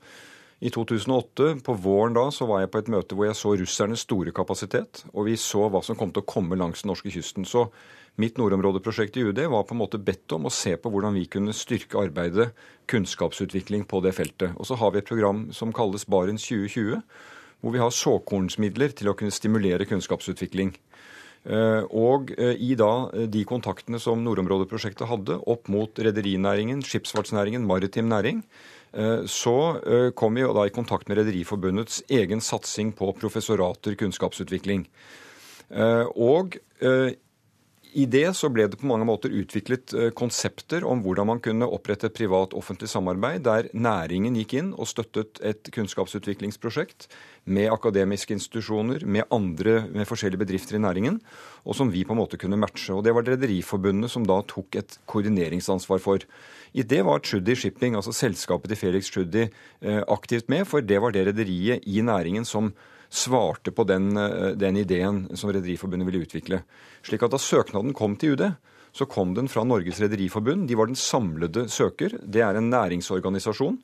I 0.60 0.70
2008, 0.70 1.48
på 1.66 1.74
våren 1.82 2.14
da, 2.14 2.28
så 2.32 2.46
var 2.46 2.62
jeg 2.62 2.70
på 2.72 2.80
et 2.80 2.92
møte 2.94 3.16
hvor 3.18 3.26
jeg 3.26 3.36
så 3.38 3.56
russernes 3.58 4.04
store 4.06 4.32
kapasitet, 4.36 5.02
og 5.12 5.26
vi 5.28 5.34
så 5.40 5.66
hva 5.68 5.82
som 5.84 5.98
kom 5.98 6.14
til 6.14 6.22
å 6.22 6.30
komme 6.30 6.58
langs 6.60 6.84
den 6.84 6.92
norske 6.92 7.12
kysten. 7.12 7.48
Så 7.48 7.68
Mitt 8.14 8.36
nordområdeprosjekt 8.38 9.16
i 9.18 9.24
UD 9.26 9.40
var 9.50 9.64
på 9.66 9.74
en 9.74 9.80
måte 9.80 9.98
bedt 9.98 10.30
om 10.36 10.44
å 10.46 10.52
se 10.54 10.76
på 10.78 10.90
hvordan 10.90 11.16
vi 11.16 11.24
kunne 11.26 11.54
styrke 11.56 11.98
arbeidet, 11.98 12.52
kunnskapsutvikling 12.86 13.88
på 13.90 13.98
det 14.04 14.12
feltet. 14.14 14.54
Og 14.54 14.68
så 14.68 14.78
har 14.78 14.92
vi 14.94 15.00
et 15.00 15.08
program 15.08 15.48
som 15.56 15.74
kalles 15.74 16.06
Barents 16.06 16.46
2020, 16.46 17.00
hvor 17.58 17.74
vi 17.74 17.82
har 17.82 17.90
såkornsmidler 17.90 18.94
til 18.94 19.10
å 19.10 19.16
kunne 19.18 19.34
stimulere 19.34 19.88
kunnskapsutvikling. 19.90 20.76
Eh, 21.44 21.82
og 21.90 22.30
eh, 22.38 22.54
i 22.62 22.76
da 22.78 23.08
eh, 23.10 23.26
de 23.28 23.42
kontaktene 23.48 23.98
som 24.00 24.22
nordområdeprosjektet 24.22 25.10
hadde 25.10 25.40
opp 25.50 25.66
mot 25.72 25.98
rederinæringen, 25.98 26.86
skipsfartsnæringen, 26.86 27.66
maritim 27.66 28.06
næring, 28.12 28.44
så 29.26 29.55
kom 30.14 30.37
vi 30.38 30.44
da 30.55 30.67
i 30.67 30.73
kontakt 30.75 31.08
med 31.08 31.19
Rederiforbundets 31.19 32.02
egen 32.08 32.43
satsing 32.44 32.93
på 32.94 33.08
professorater, 33.19 33.96
kunnskapsutvikling. 33.99 34.85
Og 36.14 36.58
i 37.94 38.05
det 38.11 38.26
så 38.35 38.49
ble 38.50 38.67
det 38.67 38.79
på 38.81 38.88
mange 38.91 39.06
måter 39.06 39.31
utviklet 39.31 39.93
eh, 39.94 40.11
konsepter 40.17 40.82
om 40.88 41.02
hvordan 41.05 41.29
man 41.31 41.41
kunne 41.43 41.69
opprette 41.70 42.08
et 42.08 42.17
privat-offentlig 42.17 42.88
samarbeid 42.91 43.44
der 43.46 43.69
næringen 43.70 44.35
gikk 44.41 44.56
inn 44.58 44.73
og 44.75 44.88
støttet 44.91 45.38
et 45.46 45.70
kunnskapsutviklingsprosjekt 45.75 47.06
med 47.44 47.70
akademiske 47.70 48.35
institusjoner, 48.35 49.05
med 49.06 49.29
andre, 49.35 49.85
med 49.93 50.08
forskjellige 50.08 50.43
bedrifter 50.43 50.79
i 50.79 50.82
næringen, 50.82 51.20
og 51.62 51.76
som 51.79 51.93
vi 51.93 52.02
på 52.06 52.17
en 52.17 52.23
måte 52.23 52.41
kunne 52.41 52.58
matche. 52.58 52.91
Og 52.94 53.05
Det 53.05 53.14
var 53.14 53.26
Rederiforbundet 53.29 54.11
som 54.11 54.26
da 54.26 54.40
tok 54.49 54.81
et 54.81 54.99
koordineringsansvar 55.06 56.02
for. 56.02 56.25
I 56.75 56.82
det 56.82 57.05
var 57.05 57.23
Tschudi 57.23 57.55
Shipping, 57.55 57.94
altså 57.94 58.12
selskapet 58.17 58.73
til 58.73 58.81
Felix 58.81 59.12
Tschudi, 59.12 59.47
eh, 59.82 60.02
aktivt 60.08 60.49
med, 60.49 60.67
for 60.67 60.81
det 60.81 60.99
var 61.00 61.12
det 61.12 61.29
rederiet 61.29 61.87
i 61.87 62.00
næringen 62.02 62.44
som 62.44 62.73
svarte 63.14 63.72
på 63.75 63.87
den, 63.87 64.16
eh, 64.16 64.52
den 64.58 64.76
ideen 64.76 65.28
som 65.37 65.52
Rederiforbundet 65.52 66.08
ville 66.08 66.25
utvikle. 66.26 66.62
Slik 67.02 67.22
at 67.22 67.31
da 67.31 67.38
søknaden 67.38 67.94
kom 67.94 68.16
til 68.16 68.34
UD, 68.34 68.56
så 68.94 69.06
kom 69.11 69.34
den 69.34 69.49
fra 69.49 69.64
Norges 69.64 70.00
Rederiforbund. 70.00 70.69
De 70.69 70.75
var 70.75 70.87
den 70.87 70.99
samlede 70.99 71.69
søker. 71.69 72.19
Det 72.25 72.43
er 72.43 72.56
en 72.56 72.70
næringsorganisasjon. 72.70 73.78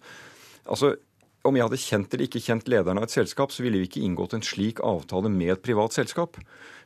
Altså, 0.67 0.97
Om 1.43 1.56
jeg 1.56 1.65
hadde 1.65 1.77
kjent 1.81 2.12
eller 2.12 2.27
ikke 2.27 2.44
kjent 2.44 2.67
lederen 2.69 2.99
av 2.99 3.05
et 3.05 3.11
selskap, 3.17 3.49
så 3.49 3.62
ville 3.62 3.79
vi 3.81 3.88
ikke 3.88 4.03
inngått 4.05 4.35
en 4.35 4.43
slik 4.44 4.77
avtale 4.85 5.31
med 5.31 5.49
et 5.49 5.62
privat 5.62 5.91
selskap. 5.91 6.37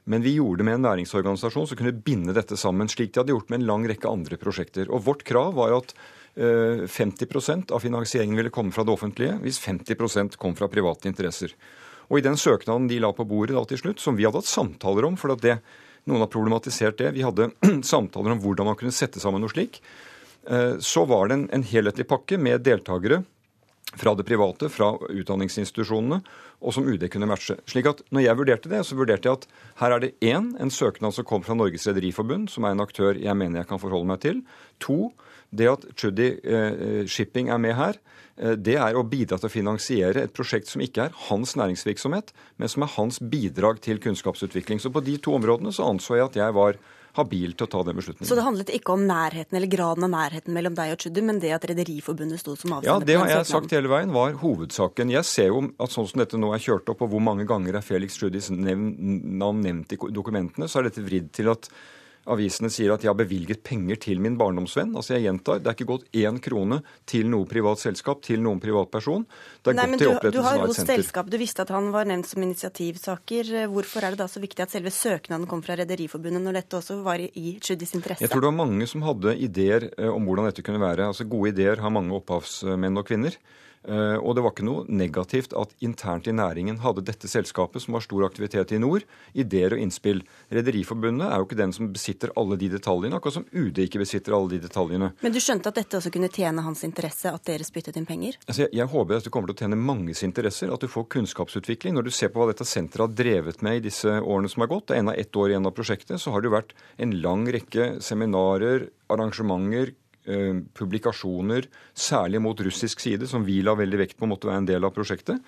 Men 0.07 0.23
vi 0.23 0.37
gjorde 0.37 0.59
det 0.59 0.67
med 0.69 0.75
en 0.75 0.87
næringsorganisasjon 0.87 1.67
som 1.67 1.77
kunne 1.77 1.91
binde 1.91 2.33
dette 2.33 2.55
sammen, 2.55 2.87
slik 2.87 3.13
de 3.13 3.19
hadde 3.19 3.35
gjort 3.35 3.51
med 3.51 3.59
en 3.61 3.67
lang 3.67 3.89
rekke 3.89 4.07
andre 4.07 4.37
prosjekter. 4.37 4.87
Og 4.95 5.03
vårt 5.03 5.25
krav 5.25 5.57
var 5.59 5.75
at 5.75 5.91
50 6.37 7.51
eh, 7.51 7.75
av 7.75 7.81
finansieringen 7.81 8.37
ville 8.37 8.55
komme 8.55 8.71
fra 8.71 8.85
det 8.85 8.95
offentlige, 8.95 9.39
hvis 9.43 9.59
50% 9.59 10.39
kom 10.39 10.55
fra 10.55 10.69
private 10.69 11.09
interesser. 11.11 11.51
Og 12.11 12.21
i 12.21 12.25
den 12.25 12.39
søknaden 12.41 12.89
de 12.91 13.01
la 13.03 13.13
på 13.17 13.27
bordet 13.29 13.57
da 13.57 13.65
til 13.69 13.81
slutt, 13.81 14.03
som 14.03 14.19
vi 14.19 14.27
hadde 14.27 14.43
hatt 14.43 14.51
samtaler 14.51 15.09
om, 15.09 15.19
for 15.21 15.35
det, 15.41 15.59
noen 16.09 16.25
har 16.25 16.33
problematisert 16.33 16.99
det, 17.01 17.15
vi 17.17 17.25
hadde 17.27 17.51
samtaler 17.93 18.35
om 18.35 18.43
hvordan 18.45 18.71
man 18.71 18.81
kunne 18.81 18.95
sette 18.95 19.23
sammen 19.23 19.45
noe 19.45 19.53
slik, 19.53 19.81
eh, 20.49 20.77
så 20.81 21.07
var 21.09 21.31
det 21.31 21.39
en, 21.39 21.47
en 21.59 21.69
helhetlig 21.71 22.09
pakke 22.11 22.41
med 22.41 22.67
deltakere 22.67 23.23
fra 23.95 24.15
det 24.19 24.27
private, 24.27 24.69
fra 24.73 24.95
utdanningsinstitusjonene, 25.13 26.21
og 26.65 26.75
som 26.75 26.87
UD 26.89 27.05
kunne 27.13 27.29
matche. 27.31 27.57
Slik 27.71 27.89
at 27.91 28.01
når 28.15 28.25
jeg 28.25 28.39
vurderte 28.41 28.73
det, 28.73 28.81
så 28.87 28.97
vurderte 28.99 29.29
jeg 29.29 29.39
at 29.39 29.47
her 29.83 29.95
er 29.95 30.03
det 30.03 30.15
én, 30.25 30.53
en 30.61 30.73
søknad 30.73 31.15
som 31.15 31.27
kom 31.29 31.45
fra 31.47 31.57
Norges 31.59 31.87
Rederiforbund, 31.91 32.49
som 32.51 32.67
er 32.67 32.75
en 32.75 32.85
aktør 32.85 33.19
jeg 33.21 33.39
mener 33.39 33.63
jeg 33.63 33.71
kan 33.71 33.83
forholde 33.83 34.09
meg 34.11 34.23
til. 34.25 34.41
To, 34.87 35.13
det 35.57 35.71
at 35.71 35.87
Tschudi 35.95 36.29
eh, 36.43 37.05
Shipping 37.11 37.51
er 37.53 37.61
med 37.63 37.77
her, 37.79 38.01
eh, 38.37 38.57
det 38.57 38.77
er 38.81 38.99
å 38.99 39.05
bidra 39.07 39.39
til 39.39 39.51
å 39.51 39.55
finansiere 39.55 40.27
et 40.27 40.35
prosjekt 40.37 40.71
som 40.71 40.83
ikke 40.85 41.09
er 41.09 41.23
hans 41.29 41.55
næringsvirksomhet, 41.61 42.35
men 42.59 42.73
som 42.73 42.87
er 42.87 42.95
hans 42.97 43.21
bidrag 43.23 43.81
til 43.85 44.03
kunnskapsutvikling. 44.03 44.83
Så 44.83 44.93
på 44.95 45.05
de 45.05 45.17
to 45.23 45.37
områdene 45.39 45.75
så 45.75 45.89
anså 45.89 46.19
jeg 46.19 46.29
at 46.31 46.43
jeg 46.43 46.59
var 46.59 46.81
habil 47.15 47.53
til 47.55 47.67
å 47.67 47.71
ta 47.71 47.83
den 47.87 47.99
beslutningen. 47.99 48.27
Så 48.27 48.37
det 48.39 48.45
handlet 48.45 48.71
ikke 48.75 48.95
om 48.97 49.05
nærheten 49.07 49.59
eller 49.59 49.71
graden 49.71 50.07
av 50.07 50.11
nærheten 50.17 50.55
mellom 50.57 50.75
deg 50.75 50.95
og 50.95 51.01
Tschudi, 51.03 51.23
men 51.23 51.39
det 51.43 51.53
at 51.55 51.67
Rederiforbundet 51.71 52.43
sto 52.43 52.57
som 52.59 52.75
avsender? 52.75 52.91
Ja, 52.91 53.07
det 53.07 53.19
har 53.21 53.31
jeg 53.31 53.49
sagt 53.51 53.75
hele 53.75 53.91
veien 53.93 54.15
var 54.15 54.35
hovedsaken. 54.41 55.13
Jeg 55.15 55.29
ser 55.29 55.53
jo 55.53 55.63
at 55.79 55.95
sånn 55.95 56.09
som 56.11 56.23
dette 56.23 56.41
nå 56.41 56.51
er 56.57 56.65
kjørt 56.65 56.91
opp, 56.91 57.05
og 57.07 57.15
hvor 57.15 57.23
mange 57.23 57.47
ganger 57.47 57.79
er 57.79 57.87
Felix 57.87 58.19
Tschudis 58.19 58.51
navn 58.51 59.63
nevnt 59.63 59.95
i 59.95 60.01
dokumentene, 60.11 60.67
så 60.71 60.83
er 60.83 60.91
dette 60.91 61.07
vridd 61.07 61.31
til 61.39 61.53
at 61.55 61.71
avisene 62.31 62.71
sier 62.73 62.93
at 62.95 63.03
de 63.03 63.09
har 63.11 63.17
bevilget 63.19 63.63
penger 63.67 63.99
til 64.01 64.21
min 64.23 64.37
barndomsvenn. 64.41 64.95
Altså 64.97 65.17
jeg 65.17 65.27
gjentar, 65.27 65.61
Det 65.61 65.71
er 65.71 65.77
ikke 65.77 65.91
gått 65.91 66.07
én 66.13 66.41
krone 66.41 66.81
til 67.07 67.29
noe 67.29 67.47
privat 67.49 67.81
selskap, 67.83 68.23
til 68.23 68.43
noen 68.45 68.61
privatperson. 68.61 69.27
Det 69.63 69.73
er 69.73 69.79
Nei, 69.79 69.87
gått 69.93 70.05
til 70.05 70.13
opprettelsen 70.13 70.45
av 70.45 70.69
et 70.69 70.77
senter. 70.77 70.85
Du 70.85 70.93
har 70.93 70.97
jo 70.97 71.03
selskap, 71.03 71.31
du 71.31 71.39
visste 71.41 71.65
at 71.65 71.73
han 71.75 71.91
var 71.95 72.09
nevnt 72.09 72.29
som 72.29 72.43
initiativsaker. 72.43 73.53
Hvorfor 73.73 74.05
er 74.05 74.15
det 74.15 74.23
da 74.23 74.29
så 74.31 74.43
viktig 74.43 74.65
at 74.65 74.75
selve 74.75 74.93
søknaden 74.95 75.49
kom 75.51 75.63
fra 75.65 75.77
Rederiforbundet, 75.81 76.43
når 76.45 76.61
dette 76.61 76.81
også 76.81 77.01
var 77.05 77.21
i 77.21 77.57
Tschudis 77.61 77.95
interesse? 77.95 78.25
Jeg 78.25 78.33
tror 78.33 78.47
det 78.47 78.53
var 78.53 78.63
mange 78.65 78.89
som 78.91 79.05
hadde 79.05 79.37
ideer 79.37 79.91
eh, 79.99 80.09
om 80.09 80.25
hvordan 80.25 80.49
dette 80.51 80.65
kunne 80.65 80.83
være. 80.83 81.11
Altså 81.13 81.29
Gode 81.29 81.55
ideer 81.55 81.83
har 81.83 81.93
mange 81.93 82.15
opphavsmenn 82.17 82.99
og 82.99 83.07
-kvinner. 83.09 83.37
Eh, 83.85 84.17
og 84.17 84.37
det 84.37 84.45
var 84.45 84.55
ikke 84.55 84.65
noe 84.67 84.85
negativt 84.89 85.53
at 85.59 85.75
internt 85.85 86.29
i 86.31 86.35
næringen 86.35 86.81
hadde 86.85 87.05
dette 87.05 87.29
selskapet, 87.29 87.83
som 87.85 87.97
har 87.97 88.05
stor 88.05 88.25
aktivitet 88.27 88.73
i 88.73 88.81
nord, 88.81 89.05
ideer 89.37 89.77
og 89.77 89.83
innspill. 89.83 90.23
Rederiforbundet 90.55 91.29
er 91.29 91.41
jo 91.41 91.49
ikke 91.49 91.59
den 91.59 91.75
som 91.77 91.91
besitter 91.93 92.33
alle 92.41 92.57
de 92.61 92.71
detaljene, 92.73 93.19
akkurat 93.19 93.39
som 93.39 93.49
UD 93.53 93.83
ikke 93.85 94.01
besitter 94.01 94.37
alle 94.37 94.55
de 94.55 94.63
detaljene. 94.65 95.11
Men 95.21 95.35
du 95.35 95.41
skjønte 95.43 95.73
at 95.73 95.81
dette 95.81 95.99
også 96.01 96.13
kunne 96.15 96.33
tjene 96.33 96.65
hans 96.65 96.85
interesse, 96.87 97.33
at 97.33 97.45
dere 97.49 97.67
spyttet 97.67 97.99
inn 98.01 98.09
penger? 98.09 98.39
Altså, 98.47 98.65
jeg, 98.65 98.73
jeg 98.81 98.91
håper 98.95 99.21
at 99.21 99.29
det 99.29 99.35
kommer 99.35 99.53
til 99.53 99.59
å 99.59 99.65
tjene 99.65 99.81
manges 99.81 100.25
interesser, 100.27 100.73
at 100.73 100.85
du 100.85 100.91
får 100.91 101.09
kunnskapsutvikling. 101.17 101.99
Når 101.99 102.09
du 102.09 102.15
ser 102.15 102.33
på 102.33 102.41
hva 102.41 102.51
dette 102.53 102.69
senteret 102.69 103.05
har 103.05 103.19
drevet 103.19 103.61
med 103.65 103.81
i 103.81 103.85
disse 103.91 104.17
årene 104.21 104.51
som 104.53 104.65
har 104.65 104.73
gått, 104.73 104.89
det 104.89 104.97
er 104.97 105.05
ennå 105.05 105.17
ett 105.19 105.37
år 105.37 105.53
igjen 105.53 105.69
av 105.69 105.77
prosjektet, 105.77 106.21
så 106.23 106.33
har 106.33 106.41
det 106.41 106.51
jo 106.51 106.57
vært 106.57 106.75
en 107.05 107.15
lang 107.25 107.45
rekke 107.53 107.95
seminarer, 108.05 108.89
arrangementer, 109.13 109.93
publikasjoner, 110.25 111.69
særlig 111.93 112.41
mot 112.41 112.61
russisk 112.65 113.03
side, 113.05 113.29
som 113.29 113.45
vi 113.45 113.61
la 113.65 113.75
veldig 113.77 113.99
vekt 114.01 114.21
på 114.21 114.29
måtte 114.29 114.49
være 114.49 114.63
en 114.63 114.69
del 114.69 114.87
av 114.87 114.95
prosjektet. 114.97 115.43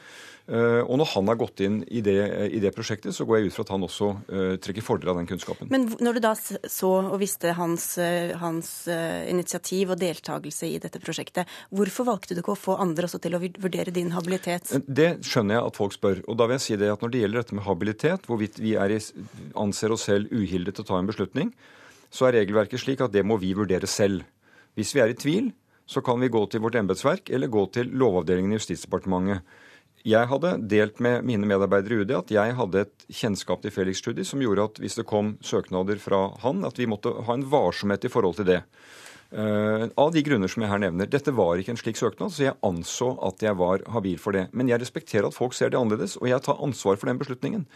Eh, 0.47 0.83
og 0.85 1.00
når 1.00 1.09
han 1.14 1.30
har 1.33 1.38
gått 1.40 1.62
inn 1.64 1.78
i 1.88 2.02
det, 2.04 2.18
i 2.54 2.61
det, 2.62 2.71
prosjektet, 2.76 3.14
så 3.16 3.25
går 3.26 3.40
jeg 3.40 3.49
ut 3.49 3.56
fra 3.56 3.64
at 3.66 3.73
han 3.75 3.87
også 3.87 4.11
trekker 4.62 4.85
fordel 4.85 5.11
av 5.11 5.21
den 5.21 5.28
kunnskapen. 5.30 5.71
Men 5.73 5.88
når 5.99 6.18
du 6.18 6.23
da 6.23 6.35
så 6.37 6.92
og 7.00 7.16
visste 7.23 7.54
hans, 7.56 7.88
hans 8.40 8.71
initiativ 9.26 9.95
og 9.95 10.00
deltakelse 10.00 10.68
i 10.68 10.78
dette 10.83 11.00
prosjektet, 11.02 11.50
hvorfor 11.75 12.06
valgte 12.11 12.37
du 12.37 12.42
ikke 12.42 12.54
å 12.54 12.61
få 12.61 12.76
andre 12.83 13.09
også 13.09 13.21
til 13.25 13.38
å 13.38 13.40
vurdere 13.42 13.95
din 13.95 14.12
habilitet? 14.14 14.71
Det 14.87 15.16
skjønner 15.26 15.59
jeg 15.59 15.71
at 15.71 15.80
folk 15.80 15.97
spør. 15.97 16.23
Og 16.28 16.38
da 16.38 16.47
vil 16.47 16.59
jeg 16.61 16.66
si 16.66 16.78
det 16.80 16.92
at 16.92 17.02
når 17.02 17.14
det 17.14 17.25
gjelder 17.25 17.42
dette 17.42 17.59
med 17.59 17.66
habilitet, 17.66 18.28
hvorvidt 18.28 18.61
vi 18.62 18.76
i, 18.76 19.00
anser 19.59 19.95
oss 19.95 20.06
selv 20.11 20.30
uhildet 20.35 20.76
til 20.76 20.87
å 20.87 20.90
ta 20.92 21.00
en 21.00 21.11
beslutning, 21.11 21.52
så 22.12 22.28
er 22.28 22.40
regelverket 22.40 22.83
slik 22.83 23.02
at 23.04 23.14
det 23.14 23.25
må 23.26 23.38
vi 23.40 23.52
vurdere 23.56 23.88
selv. 23.90 24.25
Hvis 24.76 24.92
vi 24.92 25.00
er 25.00 25.12
i 25.12 25.16
tvil, 25.16 25.50
så 25.88 26.02
kan 26.04 26.21
vi 26.21 26.28
gå 26.33 26.42
til 26.50 26.61
vårt 26.64 26.76
embetsverk 26.76 27.30
eller 27.33 27.52
gå 27.52 27.62
til 27.73 27.88
Lovavdelingen 27.97 28.52
i 28.52 28.59
Justisdepartementet. 28.59 29.40
Jeg 30.06 30.28
hadde 30.30 30.52
delt 30.71 31.00
med 31.02 31.25
mine 31.26 31.49
medarbeidere 31.49 31.97
i 31.97 32.04
UD 32.04 32.12
at 32.14 32.28
jeg 32.30 32.54
hadde 32.59 32.85
et 32.85 33.06
kjennskap 33.11 33.64
til 33.64 33.73
Felix 33.75 34.02
Tschudi 34.02 34.23
som 34.26 34.42
gjorde 34.42 34.68
at 34.68 34.78
hvis 34.83 34.99
det 35.00 35.06
kom 35.09 35.33
søknader 35.42 35.99
fra 35.99 36.28
han, 36.45 36.62
at 36.68 36.78
vi 36.78 36.87
måtte 36.87 37.11
ha 37.26 37.35
en 37.35 37.47
varsomhet 37.50 38.06
i 38.06 38.12
forhold 38.12 38.38
til 38.38 38.50
det. 38.52 38.61
Uh, 39.35 39.88
av 39.99 40.12
de 40.14 40.23
grunner 40.23 40.50
som 40.50 40.62
jeg 40.62 40.71
her 40.71 40.85
nevner. 40.85 41.09
Dette 41.11 41.35
var 41.35 41.59
ikke 41.59 41.73
en 41.75 41.80
slik 41.80 41.99
søknad, 41.99 42.30
så 42.30 42.45
jeg 42.45 42.59
anså 42.66 43.09
at 43.26 43.42
jeg 43.42 43.59
var 43.59 43.83
habil 43.90 44.21
for 44.23 44.37
det. 44.37 44.45
Men 44.54 44.71
jeg 44.71 44.78
respekterer 44.85 45.26
at 45.26 45.35
folk 45.35 45.56
ser 45.56 45.73
det 45.73 45.80
annerledes, 45.80 46.14
og 46.21 46.28
jeg 46.30 46.45
tar 46.47 46.62
ansvar 46.62 47.00
for 47.00 47.11
den 47.11 47.18
beslutningen. 47.18 47.66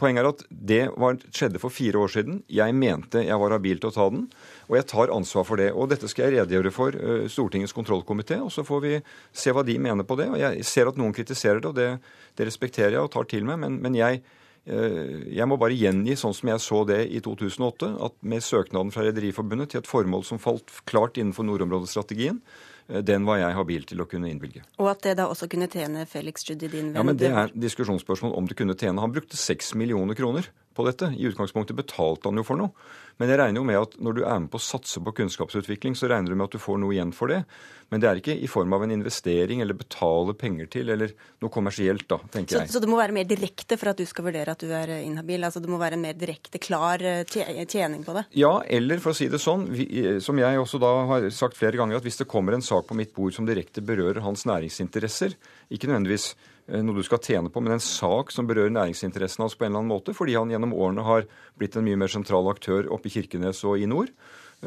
Poenget 0.00 0.24
er 0.24 0.28
at 0.28 0.42
det 0.50 0.80
var, 0.98 1.18
skjedde 1.30 1.60
for 1.62 1.72
fire 1.72 2.00
år 2.02 2.10
siden. 2.16 2.40
Jeg 2.50 2.74
mente 2.74 3.22
jeg 3.22 3.38
var 3.40 3.54
habil 3.54 3.78
til 3.78 3.92
å 3.92 3.94
ta 3.94 4.06
den, 4.10 4.24
og 4.66 4.78
jeg 4.78 4.88
tar 4.90 5.12
ansvar 5.14 5.46
for 5.46 5.60
det. 5.60 5.70
Og 5.72 5.90
dette 5.92 6.10
skal 6.10 6.26
jeg 6.26 6.40
redegjøre 6.40 6.72
for 6.74 6.98
uh, 6.98 7.26
Stortingets 7.30 7.76
kontrollkomité, 7.76 8.40
og 8.42 8.50
så 8.54 8.66
får 8.66 8.82
vi 8.84 8.94
se 9.30 9.54
hva 9.54 9.62
de 9.66 9.78
mener 9.78 10.06
på 10.08 10.18
det. 10.18 10.30
Og 10.34 10.40
jeg 10.42 10.66
ser 10.66 10.90
at 10.90 10.98
noen 11.00 11.14
kritiserer 11.14 11.62
det, 11.62 11.70
og 11.70 11.78
det, 11.78 11.90
det 12.34 12.48
respekterer 12.50 12.98
jeg 12.98 13.06
og 13.06 13.12
tar 13.14 13.28
til 13.30 13.46
meg, 13.46 13.60
men, 13.62 13.78
men 13.84 13.98
jeg, 13.98 14.24
jeg 14.64 15.44
må 15.44 15.58
bare 15.60 15.76
gjengi 15.76 16.14
sånn 16.16 16.32
som 16.32 16.48
jeg 16.48 16.62
så 16.64 16.78
det 16.88 17.02
i 17.12 17.18
2008, 17.20 17.90
at 18.06 18.14
med 18.24 18.40
søknaden 18.40 18.92
fra 18.94 19.04
Rederiforbundet 19.04 19.74
til 19.74 19.82
et 19.82 19.90
formål 19.90 20.24
som 20.24 20.40
falt 20.40 20.72
klart 20.88 21.20
innenfor 21.20 21.44
nordområdestrategien, 21.44 22.40
Eh, 22.88 23.00
den 23.00 23.24
var 23.24 23.40
jeg 23.40 23.56
habil 23.56 23.86
til 23.88 24.02
å 24.04 24.08
kunne 24.08 24.28
innvilge. 24.30 24.64
Og 24.82 24.90
at 24.92 25.04
det 25.06 25.16
da 25.20 25.28
også 25.30 25.48
kunne 25.50 25.68
tjene 25.72 26.04
Felix 26.08 26.44
Judy, 26.44 26.68
din 26.68 26.92
venn? 26.92 26.98
Ja, 26.98 27.06
men 27.06 27.16
Det 27.16 27.30
er 27.30 27.52
diskusjonsspørsmål 27.54 28.36
om 28.36 28.46
det 28.46 28.56
kunne 28.56 28.76
tjene. 28.76 29.00
Han 29.00 29.12
brukte 29.12 29.36
seks 29.36 29.74
millioner 29.74 30.14
kroner 30.14 30.48
på 30.74 30.84
dette. 30.84 31.14
I 31.16 31.30
utgangspunktet 31.30 31.76
betalte 31.76 32.28
han 32.28 32.36
jo 32.36 32.44
for 32.44 32.56
noe. 32.56 32.72
Men 33.20 33.30
jeg 33.30 33.38
regner 33.38 33.60
jo 33.60 33.66
med 33.68 33.78
at 33.78 33.94
når 34.02 34.16
du 34.16 34.20
er 34.24 34.42
med 34.42 34.50
på 34.50 34.58
å 34.58 34.64
satse 34.64 35.00
på 35.04 35.14
kunnskapsutvikling, 35.20 35.94
så 35.98 36.10
regner 36.10 36.34
du 36.34 36.38
med 36.38 36.48
at 36.48 36.56
du 36.56 36.62
får 36.62 36.80
noe 36.82 36.94
igjen 36.96 37.12
for 37.14 37.30
det. 37.30 37.44
Men 37.92 38.02
det 38.02 38.08
er 38.08 38.18
ikke 38.18 38.34
i 38.34 38.48
form 38.50 38.72
av 38.74 38.82
en 38.82 38.94
investering 38.94 39.60
eller 39.62 39.76
betale 39.78 40.34
penger 40.38 40.70
til, 40.72 40.90
eller 40.90 41.12
noe 41.44 41.52
kommersielt, 41.52 42.06
da, 42.10 42.18
tenker 42.32 42.56
så, 42.56 42.62
jeg. 42.64 42.72
Så 42.74 42.82
det 42.82 42.90
må 42.90 42.98
være 42.98 43.14
mer 43.14 43.28
direkte 43.28 43.78
for 43.78 43.92
at 43.92 44.00
du 44.00 44.06
skal 44.08 44.26
vurdere 44.26 44.56
at 44.56 44.64
du 44.64 44.72
er 44.74 44.96
inhabil? 45.02 45.46
Altså 45.46 45.62
det 45.62 45.70
må 45.70 45.78
være 45.78 45.98
en 45.98 46.02
mer 46.06 46.16
direkte, 46.18 46.58
klar 46.62 47.04
eh, 47.04 47.22
tjening 47.28 48.02
på 48.06 48.16
det? 48.16 48.24
Ja, 48.40 48.56
eller 48.66 49.02
for 49.04 49.14
å 49.14 49.18
si 49.18 49.28
det 49.30 49.42
sånn, 49.42 49.68
vi, 49.74 49.86
som 50.24 50.40
jeg 50.40 50.58
også 50.58 50.80
da 50.82 50.94
har 51.12 51.28
sagt 51.34 51.60
flere 51.60 51.78
ganger, 51.78 52.00
at 52.00 52.08
hvis 52.08 52.18
det 52.24 52.30
kommer 52.30 52.56
en 52.56 52.66
sak 52.66 52.88
på 52.88 52.98
mitt 52.98 53.14
bord 53.14 53.36
som 53.36 53.46
direkte 53.46 53.84
berører 53.84 54.24
hans 54.24 54.42
næringsinteresser, 54.48 55.38
ikke 55.70 55.92
nødvendigvis 55.92 56.32
Eh, 56.64 56.80
noe 56.80 56.96
du 56.96 57.04
skal 57.04 57.20
tjene 57.20 57.50
på, 57.52 57.60
men 57.60 57.76
en 57.76 57.82
sak 57.82 58.30
som 58.32 58.46
berører 58.48 58.72
næringsinteressene 58.72 59.44
hans 59.44 59.56
på 59.58 59.66
en 59.66 59.72
eller 59.72 59.82
annen 59.82 59.92
måte, 59.92 60.14
fordi 60.16 60.36
han 60.38 60.52
gjennom 60.52 60.72
årene 60.72 61.04
har 61.04 61.26
blitt 61.60 61.76
en 61.76 61.84
mye 61.84 61.98
mer 62.00 62.12
sentral 62.12 62.48
aktør 62.48 62.88
oppe 63.04 63.12
i 63.12 63.20
Kirkenes 63.20 63.62
og 63.68 63.78
i 63.78 63.86
nord, 63.86 64.10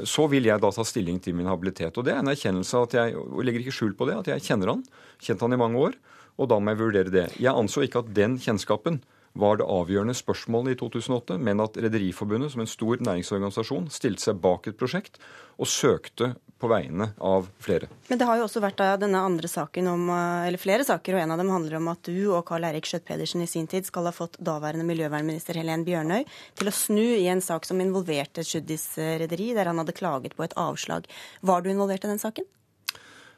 så 0.05 0.27
vil 0.29 0.45
jeg 0.45 0.61
da 0.61 0.69
ta 0.69 0.85
stilling 0.85 1.19
til 1.19 1.33
min 1.33 1.49
habilitet. 1.49 1.97
Og 1.97 2.05
det 2.05 2.13
er 2.13 2.21
en 2.21 2.29
erkjennelse 2.29 2.77
at 2.85 2.93
jeg 2.93 3.17
og 3.17 3.43
legger 3.43 3.63
ikke 3.63 3.73
skjul 3.73 3.95
på 3.97 4.05
det, 4.05 4.17
at 4.21 4.27
jeg 4.29 4.45
kjenner 4.45 4.75
han, 4.75 4.83
kjent 5.19 5.41
han 5.41 5.53
i 5.53 5.57
mange 5.57 5.79
år, 5.81 5.97
og 6.37 6.49
da 6.51 6.59
må 6.59 6.73
jeg 6.73 6.81
vurdere 6.83 7.13
det. 7.13 7.27
Jeg 7.41 7.55
anså 7.57 7.81
ikke 7.81 8.03
at 8.03 8.13
den 8.13 8.37
kjennskapen 8.37 9.01
var 9.37 9.57
det 9.57 9.65
avgjørende 9.69 10.15
spørsmålet 10.17 10.75
i 10.75 10.79
2008, 10.79 11.37
men 11.41 11.61
at 11.61 11.77
Rederiforbundet 11.77 12.53
som 12.53 12.61
en 12.61 12.69
stor 12.69 13.01
næringsorganisasjon 13.05 13.89
stilte 13.93 14.29
seg 14.29 14.41
bak 14.41 14.69
et 14.69 14.77
prosjekt 14.77 15.17
og 15.57 15.69
søkte 15.69 16.35
på 16.59 16.69
vegne 16.71 17.09
av 17.21 17.47
flere. 17.61 17.87
Men 18.07 18.19
det 18.19 18.25
har 18.25 18.39
jo 18.39 18.47
også 18.47 18.61
vært 18.63 18.81
denne 19.01 19.21
andre 19.21 19.49
saken 19.49 19.87
om, 19.91 20.09
eh, 20.09 20.47
eller 20.47 20.61
flere 20.61 20.85
saker, 20.87 21.15
og 21.15 21.21
en 21.21 21.31
av 21.31 21.37
dem 21.37 21.53
handler 21.53 21.77
om 21.77 21.87
at 21.93 22.03
du 22.03 22.33
og 22.33 22.45
Karl 22.45 22.65
Eirik 22.65 22.89
Schjøtt-Pedersen 22.89 23.43
i 23.43 23.47
sin 23.47 23.67
tid 23.67 23.85
skal 23.85 24.09
ha 24.09 24.11
fått 24.15 24.39
daværende 24.41 24.87
miljøvernminister 24.87 25.55
Helen 25.55 25.85
Bjørnøy 25.85 26.25
til 26.55 26.67
å 26.67 26.73
snu 26.73 27.05
i 27.05 27.27
en 27.27 27.41
sak 27.41 27.65
som 27.65 27.79
involverte 27.79 28.43
Tschudis 28.43 28.97
rederi, 28.97 29.53
der 29.53 29.69
han 29.69 29.77
hadde 29.77 29.97
klaget 29.97 30.35
på 30.35 30.43
et 30.43 30.55
avslag. 30.57 31.05
Var 31.41 31.61
du 31.61 31.69
involvert 31.69 32.05
i 32.05 32.13
den 32.13 32.21
saken? 32.21 32.45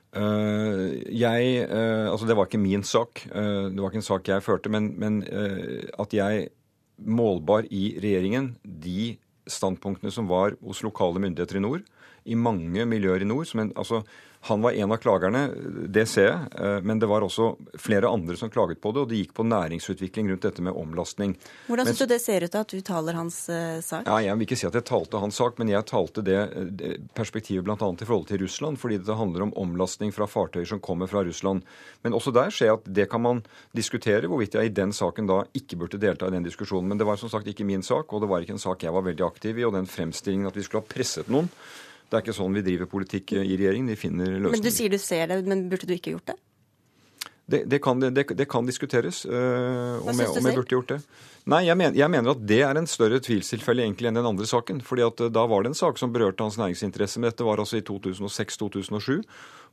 Uh, 0.10 0.98
jeg 1.14 1.70
uh, 1.70 2.10
Altså, 2.10 2.26
det 2.26 2.36
var 2.38 2.48
ikke 2.50 2.62
min 2.62 2.84
sak. 2.84 3.28
Uh, 3.30 3.70
det 3.70 3.78
var 3.78 3.92
ikke 3.92 4.02
en 4.02 4.08
sak 4.10 4.32
jeg 4.32 4.46
førte. 4.46 4.72
Men, 4.74 4.94
men 4.98 5.22
at 6.00 6.14
jeg 6.14 6.50
målbar 7.00 7.68
i 7.72 7.94
regjeringen 8.02 8.56
de 8.64 9.18
standpunktene 9.52 10.14
som 10.14 10.30
var 10.30 10.56
hos 10.64 10.84
lokale 10.86 11.22
myndigheter 11.22 11.60
i 11.60 11.64
nord, 11.64 11.86
i 12.26 12.36
mange 12.36 12.86
miljøer 12.86 13.24
i 13.24 13.30
nord. 13.30 13.48
som 13.48 13.64
en, 13.64 13.74
altså 13.76 14.04
han 14.42 14.62
var 14.62 14.72
en 14.72 14.92
av 14.92 14.98
klagerne, 14.98 15.50
det 15.88 16.06
ser 16.08 16.30
jeg. 16.30 16.52
Eh, 16.56 16.78
men 16.88 17.00
det 17.00 17.10
var 17.12 17.26
også 17.26 17.52
flere 17.76 18.08
andre 18.08 18.38
som 18.40 18.50
klaget 18.50 18.80
på 18.80 18.94
det, 18.96 19.02
og 19.02 19.10
det 19.12 19.20
gikk 19.20 19.34
på 19.36 19.44
næringsutvikling 19.44 20.30
rundt 20.32 20.46
dette 20.48 20.64
med 20.64 20.78
omlastning. 20.80 21.34
Hvordan 21.68 21.90
syns 21.90 22.00
du 22.00 22.06
det 22.08 22.20
ser 22.24 22.46
ut 22.48 22.54
da, 22.54 22.62
at 22.64 22.72
du 22.72 22.80
taler 22.86 23.20
hans 23.20 23.42
uh, 23.52 23.82
sak? 23.84 24.08
Ja, 24.08 24.22
Jeg 24.24 24.40
vil 24.40 24.48
ikke 24.48 24.60
si 24.62 24.70
at 24.70 24.78
jeg 24.80 24.88
talte 24.88 25.20
hans 25.20 25.36
sak, 25.42 25.60
men 25.60 25.74
jeg 25.74 25.84
talte 25.92 26.24
det, 26.24 26.38
det 26.80 26.94
perspektivet 27.20 27.68
bl.a. 27.68 27.76
i 27.76 28.08
forhold 28.08 28.30
til 28.32 28.40
Russland, 28.46 28.80
fordi 28.80 29.02
det 29.04 29.20
handler 29.20 29.50
om 29.50 29.54
omlastning 29.60 30.16
fra 30.16 30.30
fartøyer 30.30 30.72
som 30.72 30.80
kommer 30.80 31.12
fra 31.12 31.26
Russland. 31.28 31.68
Men 32.08 32.16
også 32.16 32.32
der 32.32 32.56
ser 32.56 32.72
jeg 32.72 32.80
at 32.80 32.88
det 32.88 33.10
kan 33.12 33.26
man 33.26 33.44
diskutere, 33.76 34.32
hvorvidt 34.32 34.56
jeg 34.56 34.72
i 34.72 34.74
den 34.80 34.96
saken 34.96 35.28
da 35.28 35.42
ikke 35.52 35.82
burde 35.84 36.00
delta 36.00 36.32
i 36.32 36.36
den 36.38 36.48
diskusjonen. 36.48 36.88
Men 36.88 37.02
det 37.02 37.10
var 37.12 37.20
som 37.20 37.32
sagt 37.32 37.52
ikke 37.52 37.68
min 37.68 37.84
sak, 37.84 38.08
og 38.16 38.24
det 38.24 38.32
var 38.32 38.48
ikke 38.48 38.56
en 38.56 38.68
sak 38.70 38.88
jeg 38.88 38.96
var 38.96 39.04
veldig 39.04 39.28
aktiv 39.28 39.60
i. 39.60 39.68
Og 39.68 39.76
den 39.76 39.90
fremstillingen 39.90 40.48
at 40.48 40.56
vi 40.56 40.64
skulle 40.64 40.88
ha 40.88 40.94
presset 40.96 41.28
noen 41.28 41.52
det 42.10 42.18
er 42.18 42.26
ikke 42.26 42.38
sånn 42.40 42.56
vi 42.58 42.66
driver 42.66 42.90
politikk 42.90 43.36
i 43.38 43.44
regjeringen. 43.54 43.90
Vi 43.94 43.98
finner 44.00 44.32
løsninger. 44.32 44.56
Men 44.58 44.66
Du 44.66 44.72
sier 44.74 44.94
du 44.94 44.98
ser 45.02 45.30
det, 45.30 45.42
men 45.46 45.68
burde 45.72 45.90
du 45.90 45.94
ikke 45.96 46.16
gjort 46.16 46.32
det? 46.32 46.40
Det, 47.50 47.64
det, 47.66 47.80
kan, 47.82 47.98
det, 48.00 48.28
det 48.38 48.46
kan, 48.46 48.66
diskuteres 48.66 49.24
uh, 49.26 49.98
om, 50.06 50.14
jeg, 50.14 50.30
om 50.38 50.46
jeg 50.46 50.54
burde 50.54 50.76
gjort 50.76 50.92
det. 50.92 50.98
Nei, 51.50 51.64
jeg, 51.66 51.78
men, 51.82 51.96
jeg, 51.98 52.12
mener 52.14 52.36
at 52.36 52.44
det 52.46 52.60
er 52.62 52.78
en 52.78 52.90
større 52.90 53.18
tvilstilfelle 53.26 53.82
egentlig 53.82 54.12
enn 54.12 54.20
den 54.20 54.28
andre 54.30 54.46
saken. 54.46 54.84
fordi 54.86 55.02
at 55.08 55.24
uh, 55.26 55.32
Da 55.34 55.48
var 55.50 55.66
det 55.66 55.72
en 55.72 55.80
sak 55.80 55.98
som 55.98 56.14
berørte 56.14 56.46
hans 56.46 56.60
næringsinteresse. 56.62 57.18
Men 57.18 57.32
dette 57.32 57.48
var 57.48 57.62
altså 57.62 57.80
i 57.80 57.86
2006-2007. 57.88 59.24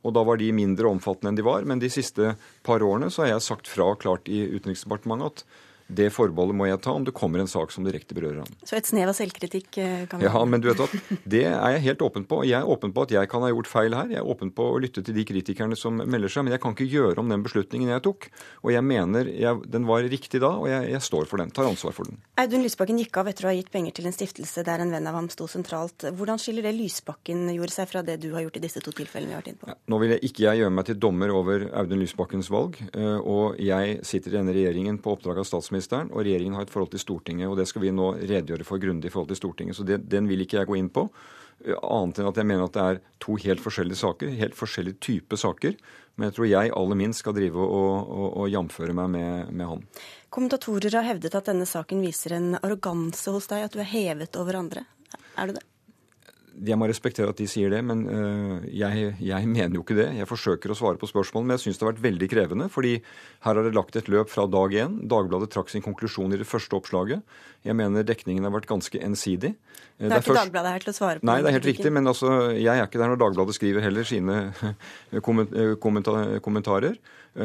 Og 0.05 0.15
da 0.17 0.25
var 0.25 0.41
de 0.41 0.49
mindre 0.57 0.89
omfattende 0.89 1.33
enn 1.33 1.37
de 1.37 1.45
var. 1.45 1.69
Men 1.69 1.83
de 1.83 1.91
siste 1.93 2.33
par 2.65 2.81
årene 2.81 3.11
så 3.13 3.25
har 3.25 3.35
jeg 3.35 3.45
sagt 3.45 3.69
fra 3.69 3.91
klart 4.01 4.25
i 4.25 4.41
Utenriksdepartementet 4.57 5.29
at 5.29 5.45
det 5.87 6.09
forbeholdet 6.15 6.57
må 6.57 6.67
jeg 6.69 6.81
ta 6.83 6.95
om 6.97 7.05
det 7.07 7.15
kommer 7.15 7.43
en 7.43 7.51
sak 7.51 7.73
som 7.73 7.87
direkte 7.87 8.15
berører 8.17 8.43
ham. 8.43 8.57
Så 8.67 8.77
et 8.79 8.89
snev 8.89 9.11
av 9.11 9.17
selvkritikk 9.17 9.69
kan 10.11 10.19
vi 10.19 10.27
Ja, 10.27 10.43
men 10.45 10.63
du 10.63 10.69
vet 10.71 10.83
at 10.83 10.93
det 11.25 11.45
er 11.49 11.77
jeg 11.77 11.85
helt 11.87 12.03
åpen 12.05 12.27
på. 12.27 12.43
Jeg 12.47 12.59
er 12.59 12.67
åpen 12.67 12.93
på 12.95 13.05
at 13.07 13.13
jeg 13.13 13.29
kan 13.31 13.43
ha 13.45 13.51
gjort 13.51 13.69
feil 13.71 13.95
her. 13.95 14.11
Jeg 14.11 14.21
er 14.21 14.29
åpen 14.29 14.51
på 14.55 14.65
å 14.73 14.79
lytte 14.81 15.03
til 15.05 15.15
de 15.15 15.25
kritikerne 15.27 15.77
som 15.79 15.99
melder 15.99 16.31
seg. 16.31 16.45
Men 16.45 16.55
jeg 16.55 16.63
kan 16.63 16.75
ikke 16.75 16.87
gjøre 16.89 17.21
om 17.21 17.31
den 17.31 17.43
beslutningen 17.45 17.91
jeg 17.93 18.03
tok. 18.05 18.29
Og 18.63 18.73
jeg 18.73 18.83
mener 18.85 19.29
jeg, 19.31 19.63
den 19.71 19.87
var 19.89 20.05
riktig 20.07 20.41
da, 20.43 20.51
og 20.59 20.69
jeg, 20.69 20.89
jeg, 20.93 21.03
står 21.07 21.29
for 21.29 21.41
den. 21.41 21.51
Tar 21.55 21.69
ansvar 21.69 21.95
for 21.95 22.09
den. 22.09 22.19
Audun 22.41 22.65
Lysbakken 22.65 22.99
gikk 23.01 23.19
av 23.21 23.31
etter 23.31 23.47
å 23.47 23.51
ha 23.51 23.55
gitt 23.57 23.71
penger 23.73 23.95
til 23.97 24.09
en 24.09 24.15
stiftelse 24.15 24.63
der 24.67 24.83
en 24.83 24.93
venn 24.93 25.09
av 25.09 25.17
ham 25.17 25.29
sto 25.33 25.47
sentralt. 25.51 26.07
Hvordan 26.17 26.41
skiller 26.41 26.67
det 26.67 26.75
Lysbakken 26.77 27.47
gjorde 27.55 27.75
seg 27.75 27.89
fra 27.91 28.03
det 28.05 28.19
du 28.23 28.29
har 28.35 28.45
gjort 28.45 28.59
i 28.59 28.63
disse 28.63 28.83
to 28.83 28.93
tilfellene 28.95 29.31
vi 29.31 29.37
har 29.37 29.43
vært 29.43 29.51
inne 29.53 29.63
på? 29.63 29.71
Ja, 29.71 29.77
nå 29.93 30.01
vil 30.03 30.15
jeg 30.15 30.23
ikke 30.29 30.45
jeg 30.45 30.63
gjøre 30.63 30.75
meg 30.77 30.89
til 30.89 30.99
dommer 31.07 31.33
over 31.35 31.67
Audun 31.81 32.01
Lysbakkens 32.03 32.51
valg. 32.53 32.79
Eh, 32.91 33.17
og 33.17 33.59
jeg 33.61 33.99
sitter 34.07 34.33
i 34.33 34.39
denne 34.39 34.55
regjeringen 34.55 34.99
på 35.03 35.15
oppdrag 35.15 35.41
av 35.41 35.47
statsministeren, 35.47 35.76
og 36.11 36.21
regjeringen 36.23 36.55
har 36.57 36.65
et 36.65 36.73
forhold 36.73 36.91
til 36.93 37.03
Stortinget, 37.03 37.49
og 37.49 37.57
det 37.59 37.67
skal 37.69 37.83
vi 37.83 37.91
nå 37.93 38.13
redegjøre 38.19 38.65
for 38.67 38.81
grundig 38.81 39.09
i 39.09 39.13
forhold 39.13 39.29
til 39.31 39.39
Stortinget. 39.39 39.77
Så 39.77 39.85
det, 39.87 40.01
den 40.09 40.27
vil 40.29 40.41
ikke 40.43 40.59
jeg 40.61 40.69
gå 40.69 40.77
inn 40.79 40.89
på. 40.89 41.07
Annet 41.65 42.19
enn 42.21 42.29
at 42.29 42.37
jeg 42.37 42.45
mener 42.45 42.67
at 42.67 42.75
det 42.75 42.83
er 42.83 42.99
to 43.23 43.37
helt 43.41 43.63
forskjellige 43.63 43.97
saker, 43.97 44.33
helt 44.41 44.57
forskjellige 44.57 44.99
typer 45.01 45.41
saker. 45.41 45.77
Men 46.17 46.29
jeg 46.29 46.37
tror 46.37 46.49
jeg 46.49 46.73
aller 46.81 46.99
minst 46.99 47.23
skal 47.23 47.35
drive 47.37 47.61
og, 47.61 48.09
og, 48.09 48.27
og 48.43 48.51
jamføre 48.53 48.93
meg 48.97 49.09
med, 49.13 49.53
med, 49.53 49.65
han. 49.69 49.87
Kommentatorer 50.33 50.99
har 50.99 51.07
hevdet 51.11 51.37
at 51.37 51.49
denne 51.49 51.65
saken 51.69 52.01
viser 52.05 52.37
en 52.37 52.53
arroganse 52.59 53.33
hos 53.33 53.49
deg, 53.49 53.65
at 53.65 53.73
du 53.73 53.81
er 53.81 53.91
hevet 53.93 54.37
over 54.41 54.61
andre. 54.61 54.85
Er 55.37 55.49
du 55.49 55.57
det? 55.57 55.65
Jeg 56.65 56.77
må 56.79 56.87
respektere 56.89 57.29
at 57.29 57.37
de 57.37 57.45
sier 57.49 57.69
det, 57.73 57.79
men 57.85 58.03
uh, 58.09 58.65
jeg, 58.65 59.11
jeg, 59.21 59.49
mener 59.49 59.77
jo 59.77 59.83
ikke 59.83 59.97
det. 59.97 60.07
Jeg 60.17 60.29
forsøker 60.29 60.73
å 60.73 60.77
svare 60.77 60.99
på 60.99 61.09
spørsmål, 61.09 61.45
men 61.45 61.55
jeg 61.55 61.67
syns 61.67 61.79
det 61.79 61.85
har 61.85 61.91
vært 61.91 62.05
veldig 62.05 62.29
krevende. 62.31 62.69
fordi 62.73 62.95
her 63.45 63.59
har 63.59 63.61
det 63.65 63.75
lagt 63.77 63.99
et 63.99 64.09
løp 64.09 64.31
fra 64.31 64.47
dag 64.49 64.73
én. 64.73 64.97
Dagbladet 65.09 65.51
trakk 65.53 65.69
sin 65.73 65.85
konklusjon 65.85 66.33
i 66.33 66.39
det 66.41 66.47
første 66.49 66.79
oppslaget. 66.79 67.37
Jeg 67.67 67.77
mener 67.77 68.07
dekningen 68.07 68.47
har 68.47 68.55
vært 68.55 68.69
ganske 68.69 69.03
ensidig. 69.05 69.53
Det 69.53 70.07
er, 70.07 70.09
det 70.09 70.09
er 70.09 70.23
ikke 70.23 70.31
først... 70.31 70.41
Dagbladet 70.41 70.73
her 70.73 70.87
til 70.87 70.93
å 70.93 70.97
svare 70.97 71.21
på. 71.21 71.29
Nei, 71.29 71.37
det 71.43 71.51
er 71.51 71.57
helt 71.59 71.69
riktig. 71.69 71.93
Men 71.93 72.13
altså, 72.13 72.33
jeg 72.55 72.73
er 72.73 72.89
ikke 72.89 73.03
der 73.03 73.13
når 73.13 73.21
Dagbladet 73.21 73.57
skriver 73.59 73.85
heller 73.85 74.07
sine 74.07 74.41
kommentarer. 75.21 76.97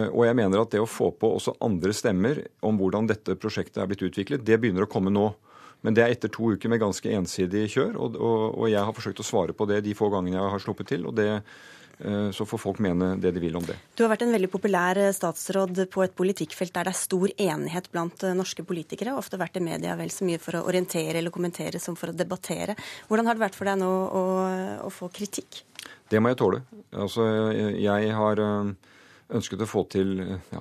Og 0.09 0.23
jeg 0.25 0.37
mener 0.39 0.63
at 0.63 0.73
det 0.73 0.81
å 0.81 0.89
få 0.89 1.11
på 1.21 1.35
også 1.37 1.59
andre 1.65 1.93
stemmer 1.97 2.47
om 2.65 2.79
hvordan 2.81 3.11
dette 3.11 3.37
prosjektet 3.37 3.83
er 3.83 3.91
blitt 3.91 4.05
utviklet, 4.07 4.45
det 4.47 4.57
begynner 4.63 4.87
å 4.87 4.93
komme 4.93 5.13
nå. 5.13 5.35
Men 5.83 5.97
det 5.97 6.05
er 6.05 6.15
etter 6.15 6.31
to 6.33 6.55
uker 6.55 6.71
med 6.71 6.81
ganske 6.83 7.11
ensidig 7.19 7.67
kjør, 7.75 7.99
og, 7.99 8.17
og, 8.17 8.43
og 8.55 8.71
jeg 8.71 8.83
har 8.87 8.95
forsøkt 8.95 9.23
å 9.23 9.27
svare 9.27 9.55
på 9.57 9.67
det 9.71 9.83
de 9.87 9.95
få 9.99 10.11
gangene 10.13 10.39
jeg 10.39 10.55
har 10.55 10.63
sluppet 10.63 10.93
til. 10.93 11.07
og 11.11 11.17
det 11.19 11.29
eh, 11.33 12.29
så 12.35 12.47
får 12.47 12.63
folk 12.63 12.79
mene 12.85 13.13
det 13.23 13.35
de 13.35 13.43
vil 13.43 13.59
om 13.59 13.67
det. 13.67 13.77
Du 13.99 14.05
har 14.05 14.13
vært 14.15 14.23
en 14.27 14.35
veldig 14.35 14.51
populær 14.53 15.01
eh, 15.03 15.11
statsråd 15.17 15.83
på 15.93 16.05
et 16.07 16.15
politikkfelt 16.19 16.75
der 16.77 16.87
det 16.87 16.95
er 16.95 17.01
stor 17.01 17.35
enighet 17.35 17.91
blant 17.95 18.23
eh, 18.23 18.37
norske 18.39 18.67
politikere. 18.67 19.17
Ofte 19.19 19.41
vært 19.43 19.59
i 19.59 19.65
media 19.65 19.99
vel 19.99 20.15
så 20.15 20.29
mye 20.29 20.41
for 20.43 20.61
å 20.61 20.65
orientere 20.71 21.19
eller 21.19 21.35
kommentere 21.35 21.83
som 21.83 21.99
for 21.99 22.15
å 22.15 22.17
debattere. 22.17 22.79
Hvordan 23.11 23.31
har 23.31 23.39
det 23.39 23.47
vært 23.49 23.59
for 23.59 23.71
deg 23.71 23.83
nå 23.83 23.91
å, 23.91 24.25
å 24.87 24.95
få 24.95 25.11
kritikk? 25.11 25.65
Det 26.13 26.21
må 26.23 26.31
jeg 26.31 26.39
tåle. 26.39 26.63
Altså, 26.95 27.27
jeg 27.75 28.15
har 28.15 28.43
ønsket 29.33 29.65
å 29.65 29.67
få 29.67 29.83
til 29.91 30.21
ja, 30.53 30.61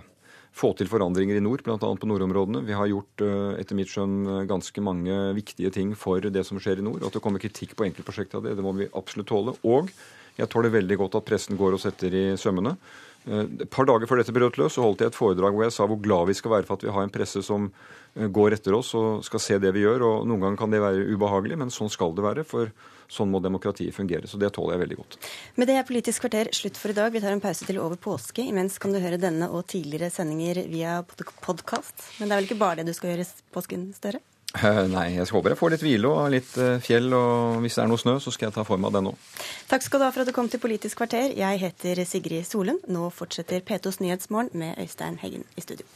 få 0.56 0.74
til 0.78 0.90
forandringer 0.92 1.38
i 1.40 1.44
nord, 1.44 1.64
bl.a. 1.66 1.78
på 1.80 2.10
nordområdene. 2.10 2.64
Vi 2.68 2.76
har 2.76 2.90
gjort 2.92 3.24
eh, 3.26 3.60
etter 3.62 3.78
mitt 3.78 3.92
skjønn 3.92 4.48
ganske 4.50 4.84
mange 4.84 5.20
viktige 5.38 5.72
ting 5.74 5.94
for 5.98 6.24
det 6.24 6.44
som 6.48 6.60
skjer 6.62 6.82
i 6.82 6.88
nord. 6.88 7.06
At 7.08 7.16
det 7.16 7.24
kommer 7.24 7.44
kritikk 7.44 7.78
på 7.78 7.88
enkeltprosjekter 7.88 8.42
av 8.42 8.48
det, 8.48 8.58
det 8.60 8.66
må 8.66 8.76
vi 8.78 8.90
absolutt 8.92 9.32
tåle. 9.32 9.56
Og 9.64 9.92
jeg 10.38 10.52
tåler 10.52 10.74
veldig 10.74 10.98
godt 11.00 11.18
at 11.20 11.28
pressen 11.28 11.60
går 11.60 11.78
oss 11.78 11.88
etter 11.90 12.14
i 12.16 12.26
sømmene. 12.40 12.76
Eh, 13.30 13.44
et 13.62 13.70
par 13.70 13.86
dager 13.90 14.10
før 14.10 14.22
dette 14.22 14.34
brøt 14.36 14.58
løs, 14.58 14.76
så 14.76 14.86
holdt 14.86 15.04
jeg 15.04 15.12
et 15.12 15.18
foredrag 15.18 15.54
hvor 15.54 15.68
jeg 15.68 15.76
sa 15.76 15.88
hvor 15.90 16.00
glad 16.02 16.32
vi 16.32 16.38
skal 16.38 16.56
være 16.56 16.68
for 16.70 16.80
at 16.80 16.86
vi 16.88 16.94
har 16.96 17.06
en 17.06 17.14
presse 17.14 17.44
som 17.46 17.68
eh, 17.70 18.26
går 18.28 18.58
etter 18.58 18.78
oss 18.78 18.94
og 18.98 19.22
skal 19.28 19.44
se 19.44 19.60
det 19.62 19.74
vi 19.76 19.86
gjør. 19.86 20.08
og 20.08 20.26
Noen 20.30 20.46
ganger 20.46 20.64
kan 20.64 20.74
det 20.74 20.82
være 20.84 21.06
ubehagelig, 21.14 21.60
men 21.62 21.74
sånn 21.74 21.92
skal 21.94 22.16
det 22.18 22.26
være. 22.26 22.48
for 22.48 22.74
Sånn 23.12 23.28
må 23.28 23.42
demokratiet 23.44 23.92
fungere. 23.92 24.24
Så 24.24 24.40
det 24.40 24.54
tåler 24.56 24.78
jeg 24.78 24.86
veldig 24.86 24.98
godt. 25.02 25.18
Med 25.60 25.68
det 25.68 25.76
er 25.76 25.88
Politisk 25.88 26.24
kvarter 26.24 26.48
slutt 26.56 26.80
for 26.80 26.94
i 26.94 26.96
dag. 26.96 27.12
Vi 27.12 27.20
tar 27.20 27.36
en 27.36 27.44
pause 27.44 27.68
til 27.68 27.82
over 27.84 28.00
påske. 28.00 28.46
Imens 28.48 28.80
kan 28.80 28.96
du 28.96 29.02
høre 29.04 29.20
denne 29.20 29.52
og 29.52 29.66
tidligere 29.68 30.08
sendinger 30.14 30.64
via 30.72 31.02
podkast. 31.44 32.08
Men 32.22 32.32
det 32.32 32.38
er 32.38 32.40
vel 32.40 32.48
ikke 32.48 32.62
bare 32.64 32.80
det 32.80 32.94
du 32.94 32.96
skal 32.96 33.12
gjøre 33.12 33.28
påsken, 33.52 33.90
Støre? 34.00 34.24
Eh, 34.52 34.82
nei, 34.92 35.06
jeg 35.16 35.30
håper 35.32 35.54
jeg 35.54 35.60
får 35.62 35.72
litt 35.74 35.84
hvile 35.86 36.10
og 36.12 36.32
litt 36.34 36.56
eh, 36.60 36.80
fjell. 36.84 37.12
Og 37.16 37.62
hvis 37.64 37.78
det 37.78 37.84
er 37.86 37.92
noe 37.92 38.02
snø, 38.02 38.18
så 38.24 38.34
skal 38.36 38.50
jeg 38.50 38.58
ta 38.58 38.66
for 38.68 38.82
meg 38.82 38.92
av 38.92 38.98
det 38.98 39.04
nå. 39.08 39.14
Takk 39.72 39.86
skal 39.86 40.02
du 40.02 40.08
ha 40.08 40.12
for 40.12 40.26
at 40.26 40.32
du 40.32 40.36
kom 40.36 40.52
til 40.52 40.64
Politisk 40.64 41.00
kvarter. 41.04 41.32
Jeg 41.38 41.62
heter 41.64 42.04
Sigrid 42.08 42.48
Solund. 42.50 42.84
Nå 42.92 43.10
fortsetter 43.16 43.64
P2s 43.64 44.02
Nyhetsmorgen 44.04 44.52
med 44.60 44.82
Øystein 44.82 45.22
Heggen 45.24 45.48
i 45.56 45.64
studio. 45.64 45.88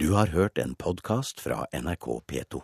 Du 0.00 0.12
har 0.16 0.32
hørt 0.32 0.60
en 0.60 0.76
podkast 0.76 1.40
fra 1.40 1.64
NRK 1.72 2.20
P2. 2.28 2.62